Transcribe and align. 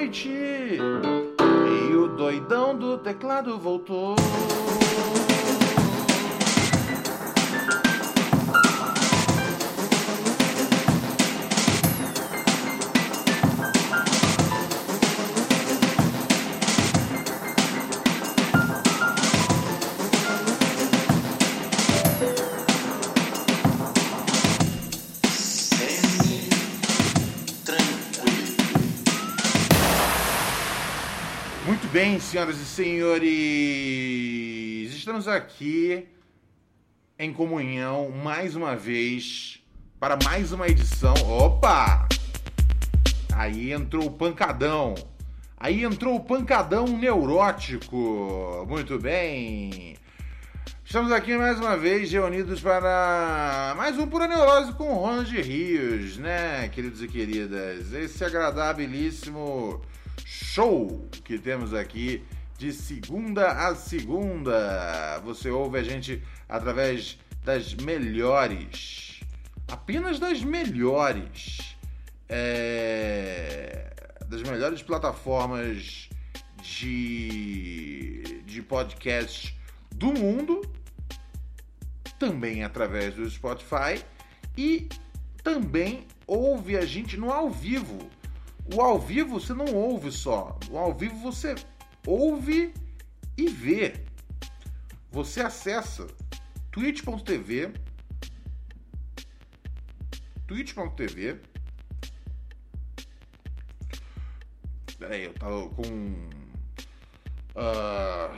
noite 0.00 0.30
e 0.30 1.94
o 1.94 2.08
doidão 2.08 2.74
do 2.74 2.96
teclado 2.96 3.58
voltou. 3.58 4.09
Senhoras 32.20 32.60
e 32.60 32.64
senhores, 32.64 33.28
estamos 34.94 35.26
aqui 35.26 36.06
em 37.18 37.32
comunhão 37.32 38.10
mais 38.10 38.54
uma 38.54 38.76
vez 38.76 39.62
para 39.98 40.18
mais 40.22 40.52
uma 40.52 40.68
edição. 40.68 41.14
Opa! 41.26 42.06
Aí 43.32 43.72
entrou 43.72 44.06
o 44.06 44.10
pancadão. 44.10 44.94
Aí 45.56 45.82
entrou 45.82 46.16
o 46.16 46.20
pancadão 46.20 46.86
neurótico. 46.86 48.66
Muito 48.68 48.98
bem. 48.98 49.96
Estamos 50.84 51.10
aqui 51.12 51.36
mais 51.36 51.58
uma 51.58 51.76
vez 51.76 52.12
reunidos 52.12 52.60
para 52.60 53.74
mais 53.76 53.98
um 53.98 54.06
Pura 54.06 54.28
Neurose 54.28 54.72
com 54.74 54.92
Ronald 54.92 55.30
Rios, 55.40 56.18
né, 56.18 56.68
queridos 56.68 57.02
e 57.02 57.08
queridas? 57.08 57.92
Esse 57.92 58.24
agradabilíssimo 58.24 59.80
show 60.44 61.08
que 61.24 61.38
temos 61.38 61.74
aqui 61.74 62.24
de 62.58 62.72
segunda 62.72 63.68
a 63.68 63.74
segunda. 63.74 65.18
Você 65.20 65.50
ouve 65.50 65.78
a 65.78 65.82
gente 65.82 66.22
através 66.48 67.18
das 67.44 67.74
melhores, 67.74 69.20
apenas 69.68 70.18
das 70.18 70.42
melhores, 70.42 71.76
é, 72.28 73.92
das 74.26 74.42
melhores 74.42 74.82
plataformas 74.82 76.08
de, 76.62 78.42
de 78.44 78.62
podcast 78.62 79.56
do 79.94 80.12
mundo, 80.12 80.62
também 82.18 82.64
através 82.64 83.14
do 83.14 83.28
Spotify 83.28 84.04
e 84.56 84.88
também 85.42 86.06
ouve 86.26 86.76
a 86.76 86.84
gente 86.84 87.16
no 87.16 87.30
ao 87.30 87.50
vivo. 87.50 88.10
O 88.72 88.80
ao 88.80 88.98
vivo 88.98 89.40
você 89.40 89.52
não 89.52 89.74
ouve 89.74 90.12
só, 90.12 90.56
o 90.70 90.78
ao 90.78 90.94
vivo 90.94 91.16
você 91.16 91.54
ouve 92.06 92.72
e 93.36 93.48
vê. 93.48 94.04
Você 95.10 95.40
acessa 95.40 96.06
twitch.tv 96.70 97.72
twitch.tv 100.46 101.40
Peraí, 104.98 105.24
eu 105.24 105.34
tava 105.34 105.68
com 105.70 106.30
ah, 107.56 108.30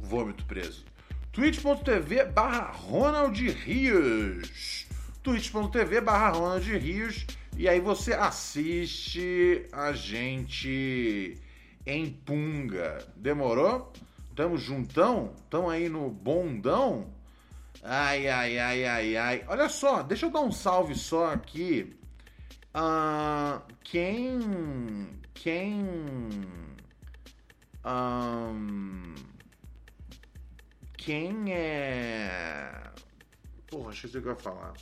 vômito 0.00 0.44
preso. 0.46 0.84
twitch.tv 1.30 2.24
barra 2.26 2.72
Ronald 2.72 3.40
Rios 3.40 4.86
twitch.tv 5.22 6.00
barra 6.00 6.30
Ronald 6.30 6.66
Rios 6.66 7.26
e 7.56 7.68
aí 7.68 7.80
você 7.80 8.12
assiste 8.14 9.66
a 9.72 9.92
gente 9.92 11.38
em 11.86 12.10
Punga. 12.10 13.06
Demorou? 13.16 13.92
Tamo 14.34 14.58
juntão? 14.58 15.34
Tamo 15.48 15.70
aí 15.70 15.88
no 15.88 16.10
bondão? 16.10 17.06
Ai, 17.82 18.28
ai, 18.28 18.58
ai, 18.58 18.84
ai, 18.84 19.16
ai. 19.16 19.44
Olha 19.46 19.68
só, 19.68 20.02
deixa 20.02 20.26
eu 20.26 20.30
dar 20.30 20.40
um 20.40 20.50
salve 20.50 20.94
só 20.94 21.32
aqui. 21.32 21.94
Ah, 22.72 23.62
quem. 23.82 25.08
Quem. 25.34 25.86
ahn, 27.84 29.14
quem 30.96 31.52
é. 31.52 32.90
Porra, 33.68 33.92
esqueci 33.92 34.18
o 34.18 34.22
que 34.22 34.28
eu 34.28 34.32
ia 34.32 34.38
falar. 34.38 34.72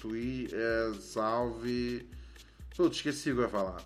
Twi, 0.00 0.48
é, 0.52 0.94
salve. 0.94 2.08
Putz, 2.76 2.96
esqueci 2.96 3.30
o 3.30 3.34
que 3.34 3.40
eu 3.40 3.44
ia 3.44 3.50
falar. 3.50 3.82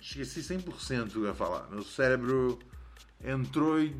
Esqueci 0.00 0.40
100% 0.40 1.06
o 1.06 1.10
que 1.10 1.16
eu 1.18 1.26
ia 1.26 1.34
falar. 1.34 1.70
Meu 1.70 1.82
cérebro 1.84 2.58
entrou 3.24 3.80
e 3.80 3.94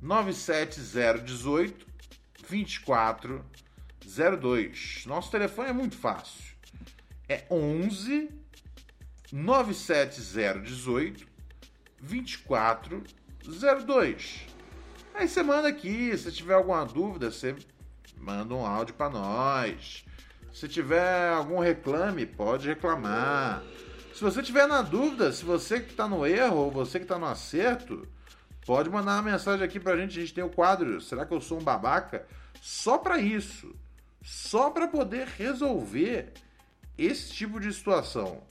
97018 0.00 1.86
2402. 2.50 5.04
Nosso 5.06 5.30
telefone 5.30 5.68
é 5.68 5.72
muito 5.72 5.96
fácil. 5.96 6.52
É 7.28 7.46
11 7.48 8.41
97018 9.32 11.26
2402. 12.00 14.46
Aí 15.14 15.26
você 15.26 15.42
manda 15.42 15.68
aqui, 15.68 16.16
se 16.16 16.30
tiver 16.30 16.54
alguma 16.54 16.84
dúvida, 16.84 17.28
você 17.30 17.56
manda 18.16 18.54
um 18.54 18.66
áudio 18.66 18.94
para 18.94 19.10
nós. 19.10 20.04
Se 20.52 20.68
tiver 20.68 21.30
algum 21.30 21.58
reclame, 21.58 22.26
pode 22.26 22.68
reclamar. 22.68 23.62
Se 24.14 24.22
você 24.22 24.42
tiver 24.42 24.66
na 24.66 24.82
dúvida, 24.82 25.32
se 25.32 25.44
você 25.44 25.80
que 25.80 25.90
está 25.90 26.06
no 26.06 26.26
erro 26.26 26.56
ou 26.56 26.70
você 26.70 26.98
que 26.98 27.06
está 27.06 27.18
no 27.18 27.26
acerto, 27.26 28.06
pode 28.66 28.90
mandar 28.90 29.14
uma 29.14 29.32
mensagem 29.32 29.64
aqui 29.64 29.80
pra 29.80 29.96
gente. 29.96 30.18
A 30.18 30.20
gente 30.20 30.34
tem 30.34 30.44
o 30.44 30.50
quadro 30.50 31.00
Será 31.00 31.24
que 31.24 31.32
eu 31.32 31.40
sou 31.40 31.58
um 31.58 31.64
babaca? 31.64 32.26
Só 32.60 32.98
para 32.98 33.18
isso. 33.18 33.74
Só 34.22 34.70
para 34.70 34.86
poder 34.86 35.26
resolver 35.26 36.34
esse 36.98 37.32
tipo 37.32 37.58
de 37.58 37.72
situação. 37.72 38.42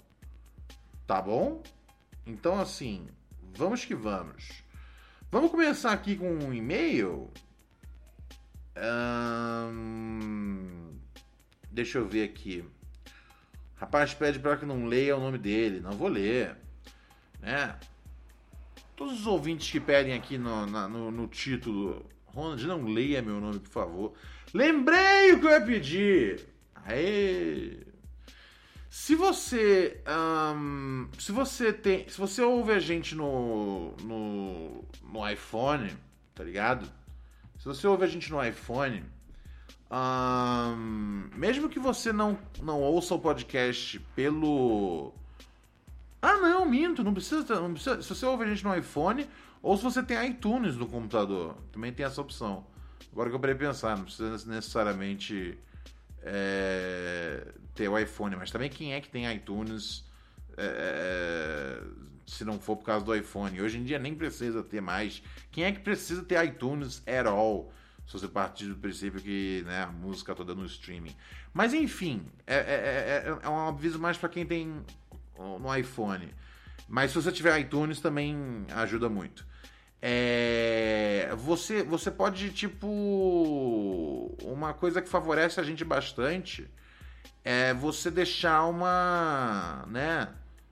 Tá 1.12 1.22
bom? 1.22 1.62
Então, 2.26 2.58
assim, 2.58 3.06
vamos 3.54 3.84
que 3.84 3.94
vamos. 3.94 4.64
Vamos 5.30 5.52
começar 5.52 5.92
aqui 5.92 6.16
com 6.16 6.34
um 6.34 6.54
e-mail. 6.54 7.30
Deixa 11.70 11.98
eu 11.98 12.08
ver 12.08 12.24
aqui. 12.24 12.64
Rapaz 13.76 14.14
pede 14.14 14.40
para 14.40 14.56
que 14.56 14.66
não 14.66 14.86
leia 14.86 15.18
o 15.18 15.20
nome 15.20 15.38
dele. 15.38 15.82
Não 15.82 15.92
vou 15.92 16.08
ler. 16.08 16.56
Né? 17.42 17.78
Todos 18.96 19.20
os 19.20 19.28
ouvintes 19.28 19.70
que 19.70 19.82
pedem 19.82 20.14
aqui 20.14 20.38
no, 20.38 20.66
na, 20.66 20.88
no, 20.88 21.12
no, 21.12 21.28
título, 21.28 22.06
Ronald, 22.28 22.66
não 22.66 22.86
leia 22.86 23.22
meu 23.22 23.42
nome, 23.42 23.60
por 23.60 23.70
favor. 23.70 24.14
Lembrei 24.54 25.34
o 25.34 25.42
que 25.42 25.46
eu 25.46 25.52
ia 25.52 25.60
pedir. 25.60 26.48
Aê! 26.74 27.91
Se 28.92 29.16
você. 29.16 30.04
Um, 30.06 31.08
se 31.18 31.32
você 31.32 31.72
tem. 31.72 32.10
Se 32.10 32.18
você 32.18 32.42
ouve 32.42 32.74
a 32.74 32.80
gente 32.80 33.16
no, 33.16 33.96
no, 34.04 34.84
no 35.02 35.30
iPhone, 35.30 35.96
tá 36.36 36.44
ligado? 36.44 36.92
Se 37.58 37.64
você 37.64 37.88
ouve 37.88 38.04
a 38.04 38.08
gente 38.08 38.30
no 38.30 38.46
iPhone, 38.46 39.06
um, 39.90 41.30
mesmo 41.34 41.70
que 41.70 41.80
você 41.80 42.12
não, 42.12 42.38
não 42.62 42.82
ouça 42.82 43.16
o 43.16 43.20
podcast 43.20 43.98
pelo. 44.14 45.14
Ah, 46.22 46.36
não, 46.36 46.66
minto, 46.66 47.02
não 47.02 47.14
precisa, 47.14 47.62
não 47.62 47.72
precisa. 47.72 48.02
Se 48.02 48.10
você 48.10 48.26
ouve 48.26 48.44
a 48.44 48.48
gente 48.48 48.66
no 48.66 48.76
iPhone, 48.76 49.26
ou 49.64 49.78
se 49.78 49.84
você 49.86 50.04
tem 50.04 50.32
iTunes 50.32 50.76
no 50.76 50.86
computador, 50.86 51.56
também 51.72 51.94
tem 51.94 52.06
essa 52.06 52.20
opção. 52.20 52.68
Agora 53.14 53.30
que 53.30 53.36
eu 53.38 53.40
parei 53.40 53.56
pensar, 53.56 53.96
não 53.96 54.04
precisa 54.04 54.32
necessariamente 54.52 55.58
é, 56.24 57.48
ter 57.74 57.88
o 57.88 57.98
iPhone, 57.98 58.36
mas 58.36 58.52
também 58.52 58.70
quem 58.70 58.94
é 58.94 59.02
que 59.02 59.10
tem 59.10 59.32
iTunes 59.34 60.06
é, 60.58 60.66
é, 60.66 61.84
se 62.26 62.46
não 62.46 62.60
for 62.60 62.78
por 62.78 62.86
causa 62.86 63.06
do 63.06 63.16
iPhone? 63.16 63.62
Hoje 63.62 63.78
em 63.78 63.84
dia 63.84 64.00
nem 64.00 64.14
precisa 64.14 64.64
ter 64.64 64.82
mais. 64.82 65.22
Quem 65.52 65.64
é 65.64 65.72
que 65.72 65.80
precisa 65.80 66.24
ter 66.24 66.44
iTunes 66.46 67.02
at 67.08 67.26
all? 67.26 67.72
Se 68.06 68.14
você 68.14 68.28
partir 68.28 68.66
do 68.66 68.76
princípio 68.76 69.22
que 69.22 69.64
né, 69.66 69.84
a 69.84 69.88
música 69.88 70.36
toda 70.36 70.54
no 70.54 70.66
streaming. 70.66 71.16
Mas 71.54 71.74
enfim, 71.74 72.26
é, 72.46 72.56
é, 72.56 72.60
é, 72.60 73.40
é 73.42 73.50
um 73.50 73.68
aviso 73.68 74.00
mais 74.00 74.18
para 74.18 74.30
quem 74.30 74.46
tem 74.46 74.84
no 75.38 75.76
iPhone. 75.76 76.34
Mas 76.88 77.12
se 77.12 77.16
você 77.16 77.32
tiver 77.32 77.58
iTunes 77.60 78.02
também 78.02 78.66
ajuda 78.76 79.08
muito. 79.08 79.46
É, 80.02 81.30
você, 81.38 81.84
você 81.84 82.10
pode, 82.10 82.50
tipo. 82.52 84.36
Uma 84.44 84.74
coisa 84.74 85.02
que 85.02 85.08
favorece 85.08 85.60
a 85.60 85.64
gente 85.64 85.86
bastante 85.86 86.68
é 87.44 87.74
você 87.74 88.10
deixar 88.10 88.66
uma. 88.66 89.86
né? 89.88 90.28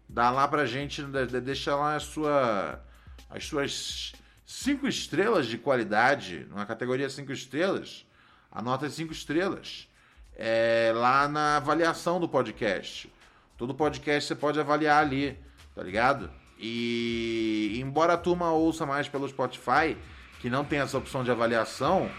Dar 0.08 0.32
lá 0.32 0.48
pra 0.48 0.66
gente, 0.66 1.04
deixar 1.04 1.76
lá 1.76 1.96
a 1.96 2.00
sua, 2.00 2.84
as 3.30 3.46
suas 3.46 4.14
cinco 4.44 4.88
estrelas 4.88 5.46
de 5.46 5.60
qualidade, 5.60 6.48
numa 6.50 6.66
categoria 6.66 7.08
cinco 7.08 7.32
estrelas, 7.32 8.08
a 8.52 8.64
nota 8.64 8.90
cinco 8.90 9.14
estrelas, 9.14 9.88
é, 10.36 10.92
lá 10.96 11.28
na 11.28 11.58
avaliação 11.58 12.20
do 12.20 12.28
podcast. 12.28 13.14
Todo 13.56 13.76
podcast 13.76 14.28
você 14.28 14.34
pode 14.34 14.60
avaliar 14.60 15.04
ali, 15.04 15.38
tá 15.76 15.84
ligado? 15.84 16.32
E 16.60 17.80
embora 17.82 18.14
a 18.14 18.18
turma 18.18 18.52
ouça 18.52 18.86
mais 18.86 19.08
pelo 19.08 19.28
Spotify, 19.28 19.96
que 20.42 20.50
não 20.50 20.66
tem 20.66 20.80
essa 20.80 20.98
opção 20.98 21.24
de 21.24 21.32
avaliação, 21.32 22.12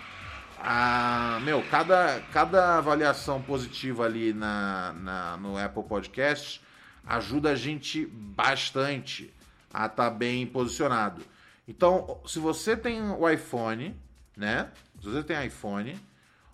a, 0.59 1.39
meu, 1.43 1.63
cada, 1.71 2.21
cada 2.33 2.79
avaliação 2.79 3.43
positiva 3.43 4.05
ali 4.05 4.33
na, 4.33 4.95
na, 4.95 5.37
no 5.37 5.59
Apple 5.59 5.85
Podcast 5.85 6.61
ajuda 7.07 7.51
a 7.51 7.55
gente 7.55 8.07
bastante 8.07 9.33
a 9.73 9.87
estar 9.87 10.11
tá 10.11 10.11
bem 10.11 10.47
posicionado. 10.47 11.23
Então, 11.69 12.21
se 12.27 12.39
você 12.39 12.77
tem 12.77 13.01
o 13.03 13.29
iPhone, 13.29 13.97
né? 14.37 14.71
Se 15.01 15.09
você 15.09 15.23
tem 15.23 15.47
iPhone, 15.47 15.99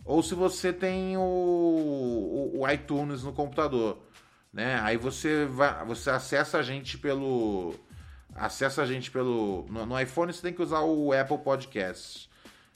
ou 0.05 0.23
se 0.23 0.35
você 0.35 0.73
tem 0.73 1.17
o, 1.17 1.21
o, 1.21 2.61
o 2.61 2.71
iTunes 2.71 3.23
no 3.23 3.33
computador, 3.33 3.99
né? 4.57 4.81
Aí 4.81 4.97
você 4.97 5.45
vai, 5.45 5.85
você 5.85 6.09
acessa 6.09 6.57
a 6.57 6.63
gente 6.63 6.97
pelo 6.97 7.75
acessa 8.35 8.83
a 8.83 8.87
gente 8.87 9.11
pelo 9.11 9.67
no, 9.69 9.85
no 9.85 10.01
iPhone 10.01 10.33
você 10.33 10.41
tem 10.41 10.53
que 10.55 10.63
usar 10.63 10.81
o 10.81 11.13
Apple 11.13 11.37
Podcasts. 11.39 12.27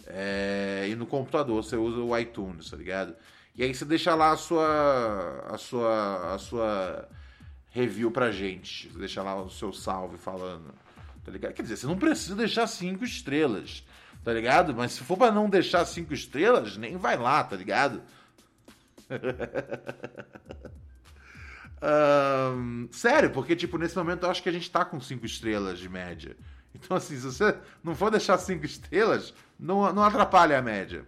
É, 0.06 0.86
e 0.90 0.94
no 0.94 1.06
computador 1.06 1.64
você 1.64 1.76
usa 1.76 2.00
o 2.00 2.18
iTunes, 2.18 2.68
tá 2.70 2.76
ligado? 2.76 3.16
E 3.56 3.62
aí 3.62 3.74
você 3.74 3.86
deixa 3.86 4.14
lá 4.14 4.32
a 4.32 4.36
sua 4.36 5.46
a 5.48 5.56
sua 5.56 6.34
a 6.34 6.38
sua 6.38 7.08
review 7.70 8.10
pra 8.10 8.30
gente. 8.30 8.90
Você 8.90 8.98
deixa 8.98 9.22
lá 9.22 9.40
o 9.40 9.48
seu 9.48 9.72
salve 9.72 10.18
falando 10.18 10.74
tá 11.24 11.32
ligado? 11.32 11.54
Quer 11.54 11.62
dizer, 11.62 11.78
você 11.78 11.86
não 11.86 11.98
precisa 11.98 12.36
deixar 12.36 12.66
cinco 12.66 13.04
estrelas, 13.04 13.82
tá 14.22 14.34
ligado? 14.34 14.74
Mas 14.74 14.92
se 14.92 15.00
for 15.02 15.16
para 15.16 15.32
não 15.32 15.48
deixar 15.48 15.86
cinco 15.86 16.12
estrelas, 16.12 16.76
nem 16.76 16.98
vai 16.98 17.16
lá, 17.16 17.42
tá 17.42 17.56
ligado? 17.56 18.02
sério, 22.92 23.30
porque, 23.30 23.56
tipo, 23.56 23.78
nesse 23.78 23.96
momento 23.96 24.24
eu 24.24 24.30
acho 24.30 24.42
que 24.42 24.48
a 24.48 24.52
gente 24.52 24.70
tá 24.70 24.84
com 24.84 25.00
cinco 25.00 25.26
estrelas 25.26 25.78
de 25.78 25.88
média. 25.88 26.36
Então, 26.74 26.96
assim, 26.96 27.16
se 27.16 27.22
você 27.22 27.56
não 27.82 27.94
for 27.94 28.10
deixar 28.10 28.38
cinco 28.38 28.64
estrelas, 28.64 29.34
não, 29.58 29.92
não 29.92 30.04
atrapalha 30.04 30.58
a 30.58 30.62
média. 30.62 31.04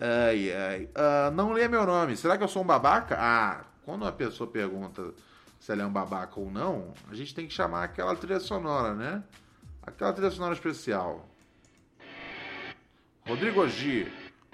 Ai, 0.00 0.52
ai. 0.52 0.84
Uh, 0.84 1.30
não 1.32 1.52
lê 1.52 1.68
meu 1.68 1.84
nome. 1.84 2.16
Será 2.16 2.38
que 2.38 2.42
eu 2.42 2.48
sou 2.48 2.62
um 2.62 2.66
babaca? 2.66 3.16
Ah, 3.18 3.64
quando 3.84 4.02
uma 4.02 4.12
pessoa 4.12 4.50
pergunta 4.50 5.12
se 5.58 5.70
ela 5.70 5.82
é 5.82 5.86
um 5.86 5.92
babaca 5.92 6.40
ou 6.40 6.50
não, 6.50 6.94
a 7.10 7.14
gente 7.14 7.34
tem 7.34 7.46
que 7.46 7.52
chamar 7.52 7.84
aquela 7.84 8.16
trilha 8.16 8.40
sonora, 8.40 8.94
né? 8.94 9.22
Aquela 9.82 10.12
trilha 10.12 10.30
sonora 10.30 10.54
especial. 10.54 11.28
Rodrigo 13.26 13.68
G, 13.68 14.10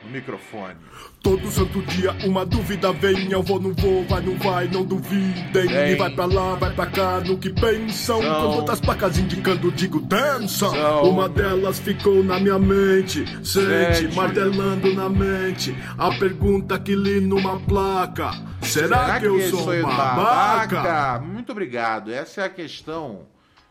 microfone. 0.07 0.77
Todo 1.23 1.51
santo 1.51 1.83
dia 1.83 2.13
uma 2.25 2.45
dúvida 2.47 2.93
vem, 2.93 3.31
eu 3.31 3.43
vou, 3.43 3.61
não 3.61 3.73
vou, 3.75 4.05
vai, 4.05 4.21
não 4.21 4.37
vai, 4.39 4.69
não 4.69 4.85
duvidem. 4.85 5.67
Vem. 5.67 5.93
E 5.93 5.95
vai 5.97 6.11
pra 6.11 6.27
lá, 6.27 6.55
vai 6.55 6.73
pra 6.73 6.87
cá, 6.87 7.21
no 7.21 7.37
que 7.39 7.51
pensam. 7.51 8.21
Com 8.21 8.57
outras 8.57 8.81
placas 8.81 9.19
indicando, 9.19 9.71
digo, 9.73 10.01
dança. 10.01 10.69
Uma 11.03 11.29
delas 11.29 11.79
ficou 11.79 12.23
na 12.23 12.39
minha 12.39 12.59
mente, 12.59 13.25
sente, 13.45 13.97
Sente. 14.03 14.15
martelando 14.15 14.93
na 14.95 15.09
mente. 15.09 15.77
A 15.99 16.11
pergunta 16.19 16.79
que 16.79 16.95
li 16.95 17.21
numa 17.21 17.59
placa. 17.61 18.31
Será, 18.63 19.07
Será 19.07 19.15
que, 19.15 19.21
que, 19.21 19.27
eu 19.27 19.51
sou 19.51 19.73
um 19.73 19.83
babaca? 19.83 20.77
babaca? 20.77 21.25
Muito 21.25 21.53
obrigado. 21.53 22.13
Essa 22.13 22.43
é 22.43 22.45
a 22.45 22.49
questão 22.49 23.27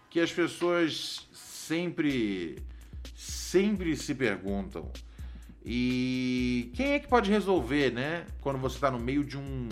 que 0.10 0.20
as 0.20 0.32
pessoas 0.32 1.28
sempre, 1.34 2.58
sempre 3.16 3.96
se 3.96 4.16
perguntam. 4.16 4.90
E 5.68 6.72
quem 6.76 6.92
é 6.92 7.00
que 7.00 7.08
pode 7.08 7.32
resolver, 7.32 7.92
né? 7.92 8.28
Quando 8.40 8.60
você 8.60 8.76
está 8.76 8.92
no 8.92 9.00
meio 9.00 9.24
de 9.24 9.36
um, 9.36 9.68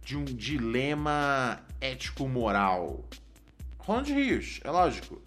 de 0.00 0.16
um 0.16 0.24
dilema 0.24 1.60
ético-moral? 1.80 3.04
Ronald 3.78 4.12
Rios, 4.12 4.60
é 4.62 4.70
lógico. 4.70 5.20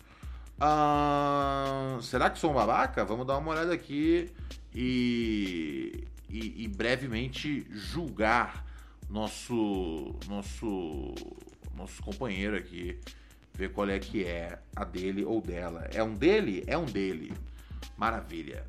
Uh, 0.56 2.02
será 2.02 2.30
que 2.30 2.40
sou 2.40 2.52
um 2.52 2.54
babaca? 2.54 3.04
Vamos 3.04 3.28
dar 3.28 3.38
uma 3.38 3.52
olhada 3.52 3.74
aqui 3.74 4.32
e, 4.74 6.06
e, 6.30 6.64
e 6.64 6.68
brevemente 6.70 7.66
julgar 7.70 8.66
nosso 9.10 10.16
nosso 10.28 11.14
nosso 11.76 12.02
companheiro 12.04 12.56
aqui, 12.56 13.00
ver 13.54 13.72
qual 13.72 13.90
é 13.90 14.00
que 14.00 14.26
é 14.26 14.60
a 14.76 14.84
dele 14.86 15.26
ou 15.26 15.42
dela. 15.42 15.90
É 15.94 16.04
um 16.04 16.14
dele? 16.14 16.64
É 16.68 16.78
um 16.78 16.86
dele. 16.86 17.34
Maravilha. 17.98 18.66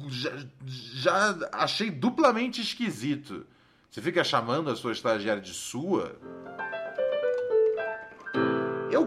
já, 0.10 0.32
já 0.66 1.38
achei 1.54 1.90
duplamente 1.90 2.62
esquisito. 2.62 3.46
Você 3.90 4.02
fica 4.02 4.24
chamando 4.24 4.70
a 4.70 4.76
sua 4.76 4.92
estagiária 4.92 5.42
de 5.42 5.54
sua? 5.54 6.16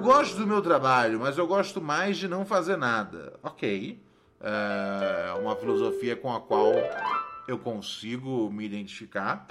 Gosto 0.02 0.38
do 0.38 0.46
meu 0.46 0.62
trabalho, 0.62 1.20
mas 1.20 1.36
eu 1.36 1.46
gosto 1.46 1.80
mais 1.80 2.16
de 2.16 2.26
não 2.26 2.44
fazer 2.44 2.76
nada. 2.76 3.34
Ok. 3.42 4.00
É 4.40 5.32
uma 5.40 5.54
filosofia 5.54 6.16
com 6.16 6.34
a 6.34 6.40
qual 6.40 6.72
eu 7.46 7.58
consigo 7.58 8.50
me 8.50 8.64
identificar. 8.64 9.46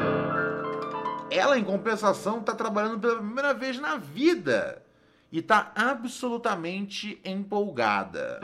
Ela, 1.29 1.59
em 1.59 1.63
compensação, 1.63 2.39
está 2.39 2.55
trabalhando 2.55 2.99
pela 2.99 3.17
primeira 3.17 3.53
vez 3.53 3.79
na 3.79 3.97
vida 3.97 4.81
e 5.31 5.39
está 5.39 5.71
absolutamente 5.75 7.21
empolgada. 7.23 8.39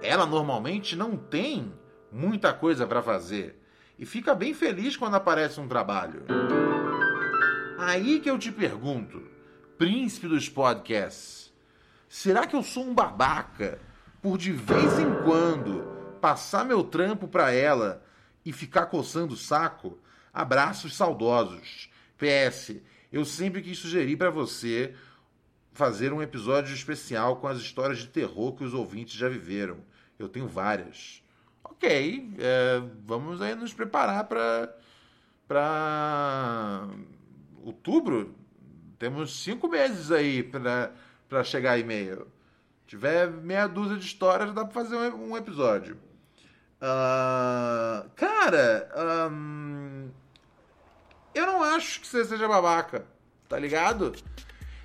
Ela 0.00 0.24
normalmente 0.26 0.94
não 0.94 1.16
tem 1.16 1.72
muita 2.12 2.52
coisa 2.52 2.86
para 2.86 3.02
fazer 3.02 3.60
e 3.98 4.06
fica 4.06 4.34
bem 4.34 4.54
feliz 4.54 4.96
quando 4.96 5.16
aparece 5.16 5.60
um 5.60 5.66
trabalho. 5.66 6.22
Aí 7.78 8.20
que 8.20 8.30
eu 8.30 8.38
te 8.38 8.52
pergunto, 8.52 9.20
príncipe 9.78 10.26
dos 10.26 10.48
podcasts, 10.48 11.52
será 12.08 12.46
que 12.46 12.56
eu 12.56 12.64
sou 12.64 12.84
um 12.84 12.92
babaca 12.92 13.80
por 14.20 14.36
de 14.36 14.50
vez 14.50 14.98
em 14.98 15.22
quando 15.22 15.84
passar 16.20 16.64
meu 16.64 16.82
trampo 16.82 17.28
para 17.28 17.52
ela 17.52 18.04
e 18.44 18.52
ficar 18.52 18.86
coçando 18.86 19.34
o 19.34 19.36
saco? 19.36 19.96
Abraços 20.34 20.96
saudosos. 20.96 21.88
PS, 22.18 22.76
eu 23.12 23.24
sempre 23.24 23.62
quis 23.62 23.78
sugerir 23.78 24.16
para 24.16 24.30
você 24.30 24.94
fazer 25.72 26.12
um 26.12 26.20
episódio 26.20 26.74
especial 26.74 27.36
com 27.36 27.46
as 27.46 27.58
histórias 27.58 28.00
de 28.00 28.08
terror 28.08 28.56
que 28.56 28.64
os 28.64 28.74
ouvintes 28.74 29.14
já 29.14 29.28
viveram. 29.28 29.78
Eu 30.18 30.28
tenho 30.28 30.48
várias. 30.48 31.22
Ok, 31.62 32.34
é, 32.36 32.82
vamos 33.06 33.40
aí 33.40 33.54
nos 33.54 33.72
preparar 33.72 34.24
para 34.24 34.74
para 35.46 36.88
outubro. 37.62 38.37
Temos 38.98 39.42
cinco 39.42 39.68
meses 39.68 40.10
aí 40.10 40.42
para 40.42 41.44
chegar 41.44 41.78
e-mail. 41.78 42.26
Tiver 42.86 43.30
meia 43.30 43.66
dúzia 43.66 43.96
de 43.96 44.04
histórias, 44.04 44.52
dá 44.52 44.64
para 44.64 44.72
fazer 44.72 44.96
um, 44.96 45.32
um 45.32 45.36
episódio. 45.36 45.96
Uh, 46.80 48.08
cara, 48.16 48.88
um, 49.30 50.10
eu 51.34 51.46
não 51.46 51.62
acho 51.62 52.00
que 52.00 52.06
você 52.06 52.24
seja 52.24 52.48
babaca, 52.48 53.04
tá 53.48 53.58
ligado? 53.58 54.14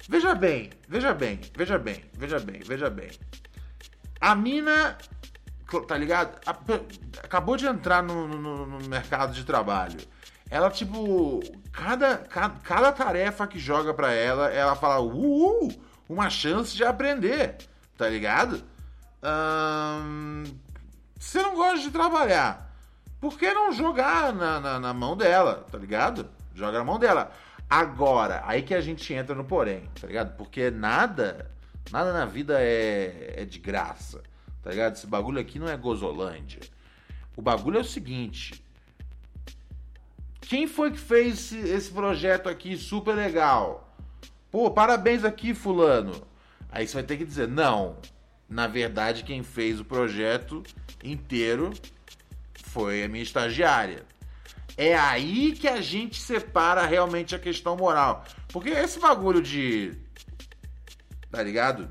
Veja 0.09 0.35
bem, 0.35 0.71
veja 0.87 1.13
bem, 1.13 1.39
veja 1.55 1.79
bem, 1.79 2.03
veja 2.13 2.39
bem, 2.39 2.59
veja 2.59 2.89
bem. 2.89 3.11
A 4.19 4.35
mina, 4.35 4.97
tá 5.87 5.97
ligado? 5.97 6.39
Acabou 7.23 7.55
de 7.55 7.65
entrar 7.65 8.03
no, 8.03 8.27
no, 8.27 8.65
no 8.65 8.89
mercado 8.89 9.33
de 9.33 9.45
trabalho. 9.45 9.99
Ela, 10.53 10.69
tipo, 10.69 11.39
cada, 11.71 12.15
cada, 12.15 12.59
cada 12.59 12.91
tarefa 12.91 13.47
que 13.47 13.57
joga 13.57 13.91
pra 13.91 14.13
ela, 14.13 14.51
ela 14.51 14.75
fala, 14.75 15.01
uh, 15.01 15.67
uma 16.07 16.29
chance 16.29 16.75
de 16.75 16.83
aprender, 16.83 17.57
tá 17.97 18.07
ligado? 18.07 18.63
Você 21.17 21.41
não 21.41 21.55
gosta 21.55 21.79
de 21.79 21.89
trabalhar, 21.89 22.71
por 23.19 23.35
que 23.35 23.51
não 23.51 23.71
jogar 23.71 24.31
na, 24.31 24.59
na, 24.59 24.79
na 24.79 24.93
mão 24.93 25.17
dela, 25.17 25.65
tá 25.71 25.79
ligado? 25.79 26.29
Joga 26.53 26.77
na 26.77 26.85
mão 26.85 26.99
dela. 26.99 27.31
Agora, 27.67 28.43
aí 28.45 28.61
que 28.61 28.75
a 28.75 28.81
gente 28.81 29.11
entra 29.11 29.33
no 29.33 29.45
porém, 29.45 29.89
tá 29.99 30.05
ligado? 30.05 30.37
Porque 30.37 30.69
nada, 30.69 31.49
nada 31.91 32.13
na 32.13 32.25
vida 32.25 32.61
é, 32.61 33.41
é 33.41 33.43
de 33.43 33.57
graça, 33.57 34.21
tá 34.61 34.69
ligado? 34.69 34.93
Esse 34.93 35.07
bagulho 35.07 35.41
aqui 35.41 35.57
não 35.57 35.67
é 35.67 35.75
gozolândia. 35.75 36.61
O 37.35 37.41
bagulho 37.41 37.79
é 37.79 37.81
o 37.81 37.83
seguinte. 37.83 38.63
Quem 40.47 40.67
foi 40.67 40.91
que 40.91 40.99
fez 40.99 41.51
esse, 41.51 41.91
projeto 41.91 42.49
aqui 42.49 42.77
super 42.77 43.15
legal? 43.15 43.95
Pô, 44.51 44.69
parabéns 44.69 45.23
aqui, 45.23 45.53
fulano. 45.53 46.13
Aí 46.71 46.87
você 46.87 46.95
vai 46.95 47.03
ter 47.03 47.17
que 47.17 47.25
dizer, 47.25 47.47
não. 47.47 47.97
Na 48.47 48.67
verdade, 48.67 49.23
quem 49.23 49.41
fez 49.41 49.79
o 49.79 49.85
projeto 49.85 50.61
inteiro 51.03 51.71
foi 52.65 53.03
a 53.03 53.07
minha 53.07 53.23
estagiária. 53.23 54.05
É 54.77 54.95
aí 54.95 55.53
que 55.53 55.67
a 55.67 55.81
gente 55.81 56.19
separa 56.19 56.85
realmente 56.85 57.35
a 57.35 57.39
questão 57.39 57.75
moral. 57.75 58.25
Porque 58.49 58.69
esse 58.69 58.99
bagulho 58.99 59.41
de. 59.41 59.97
Tá 61.31 61.41
ligado? 61.41 61.89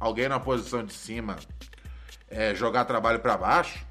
Alguém 0.00 0.28
na 0.28 0.40
posição 0.40 0.84
de 0.84 0.92
cima 0.92 1.36
é, 2.28 2.54
jogar 2.54 2.84
trabalho 2.84 3.20
para 3.20 3.36
baixo. 3.36 3.86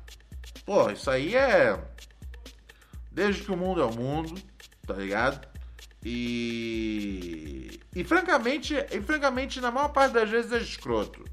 Pô, 0.66 0.90
isso 0.90 1.10
aí 1.10 1.36
é. 1.36 1.80
Desde 3.14 3.44
que 3.44 3.52
o 3.52 3.58
mundo 3.58 3.82
é 3.82 3.86
o 3.86 3.94
mundo, 3.94 4.42
tá 4.86 4.94
ligado? 4.96 5.48
E. 6.04 7.80
E 7.96 8.04
francamente, 8.04 8.74
e 8.92 9.02
francamente, 9.02 9.62
na 9.62 9.72
maior 9.72 9.90
parte 9.90 10.14
das 10.14 10.30
vezes 10.30 10.52
é 10.52 10.58
escroto. 10.58 11.24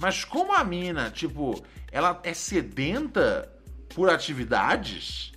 Mas 0.00 0.24
como 0.24 0.54
a 0.54 0.62
mina, 0.62 1.10
tipo, 1.10 1.62
ela 1.90 2.20
é 2.22 2.32
sedenta 2.32 3.52
por 3.94 4.08
atividades 4.08 5.32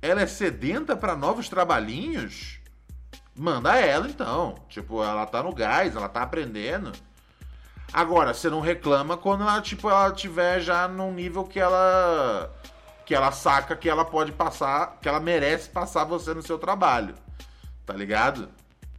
ela 0.00 0.22
é 0.22 0.26
sedenta 0.26 0.96
para 0.96 1.16
novos 1.16 1.48
trabalhinhos? 1.48 2.60
Manda 3.36 3.76
ela 3.76 4.08
então. 4.08 4.54
Tipo, 4.68 5.02
ela 5.02 5.26
tá 5.26 5.42
no 5.42 5.52
gás, 5.52 5.96
ela 5.96 6.08
tá 6.08 6.22
aprendendo. 6.22 6.92
Agora, 7.92 8.34
você 8.34 8.50
não 8.50 8.60
reclama 8.60 9.16
quando 9.16 9.42
ela, 9.42 9.60
tipo, 9.60 9.88
ela 9.88 10.12
tiver 10.12 10.60
já 10.60 10.86
num 10.86 11.12
nível 11.12 11.44
que 11.44 11.58
ela 11.58 12.52
que 13.08 13.14
ela 13.14 13.32
saca 13.32 13.74
que 13.74 13.88
ela 13.88 14.04
pode 14.04 14.32
passar, 14.32 14.98
que 15.00 15.08
ela 15.08 15.18
merece 15.18 15.70
passar 15.70 16.04
você 16.04 16.34
no 16.34 16.42
seu 16.42 16.58
trabalho. 16.58 17.14
Tá 17.86 17.94
ligado? 17.94 18.50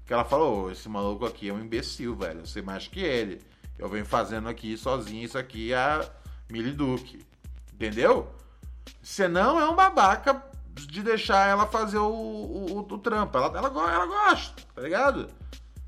Que 0.04 0.12
ela 0.12 0.26
falou, 0.26 0.66
oh, 0.66 0.72
esse 0.72 0.90
maluco 0.90 1.28
aqui 1.28 1.50
é 1.50 1.54
um 1.54 1.60
imbecil, 1.60 2.16
velho. 2.16 2.40
Eu 2.40 2.46
sei 2.48 2.64
mais 2.64 2.88
que 2.88 3.02
ele. 3.02 3.40
Eu 3.78 3.88
venho 3.88 4.08
fazendo 4.08 4.50
aqui 4.50 4.76
sozinho 4.76 5.24
isso 5.24 5.38
aqui 5.38 5.76
a 5.76 6.10
Miliduque. 6.50 7.24
Entendeu? 7.72 8.34
Você 9.00 9.28
não 9.28 9.60
é 9.60 9.70
um 9.70 9.76
babaca 9.76 10.44
de 10.74 11.04
deixar 11.04 11.48
ela 11.48 11.68
fazer 11.68 12.00
o, 12.00 12.10
o, 12.10 12.80
o 12.80 12.98
trampo. 12.98 13.38
Ela, 13.38 13.56
ela, 13.56 13.68
ela 13.68 14.06
gosta, 14.08 14.64
tá 14.74 14.82
ligado? 14.82 15.30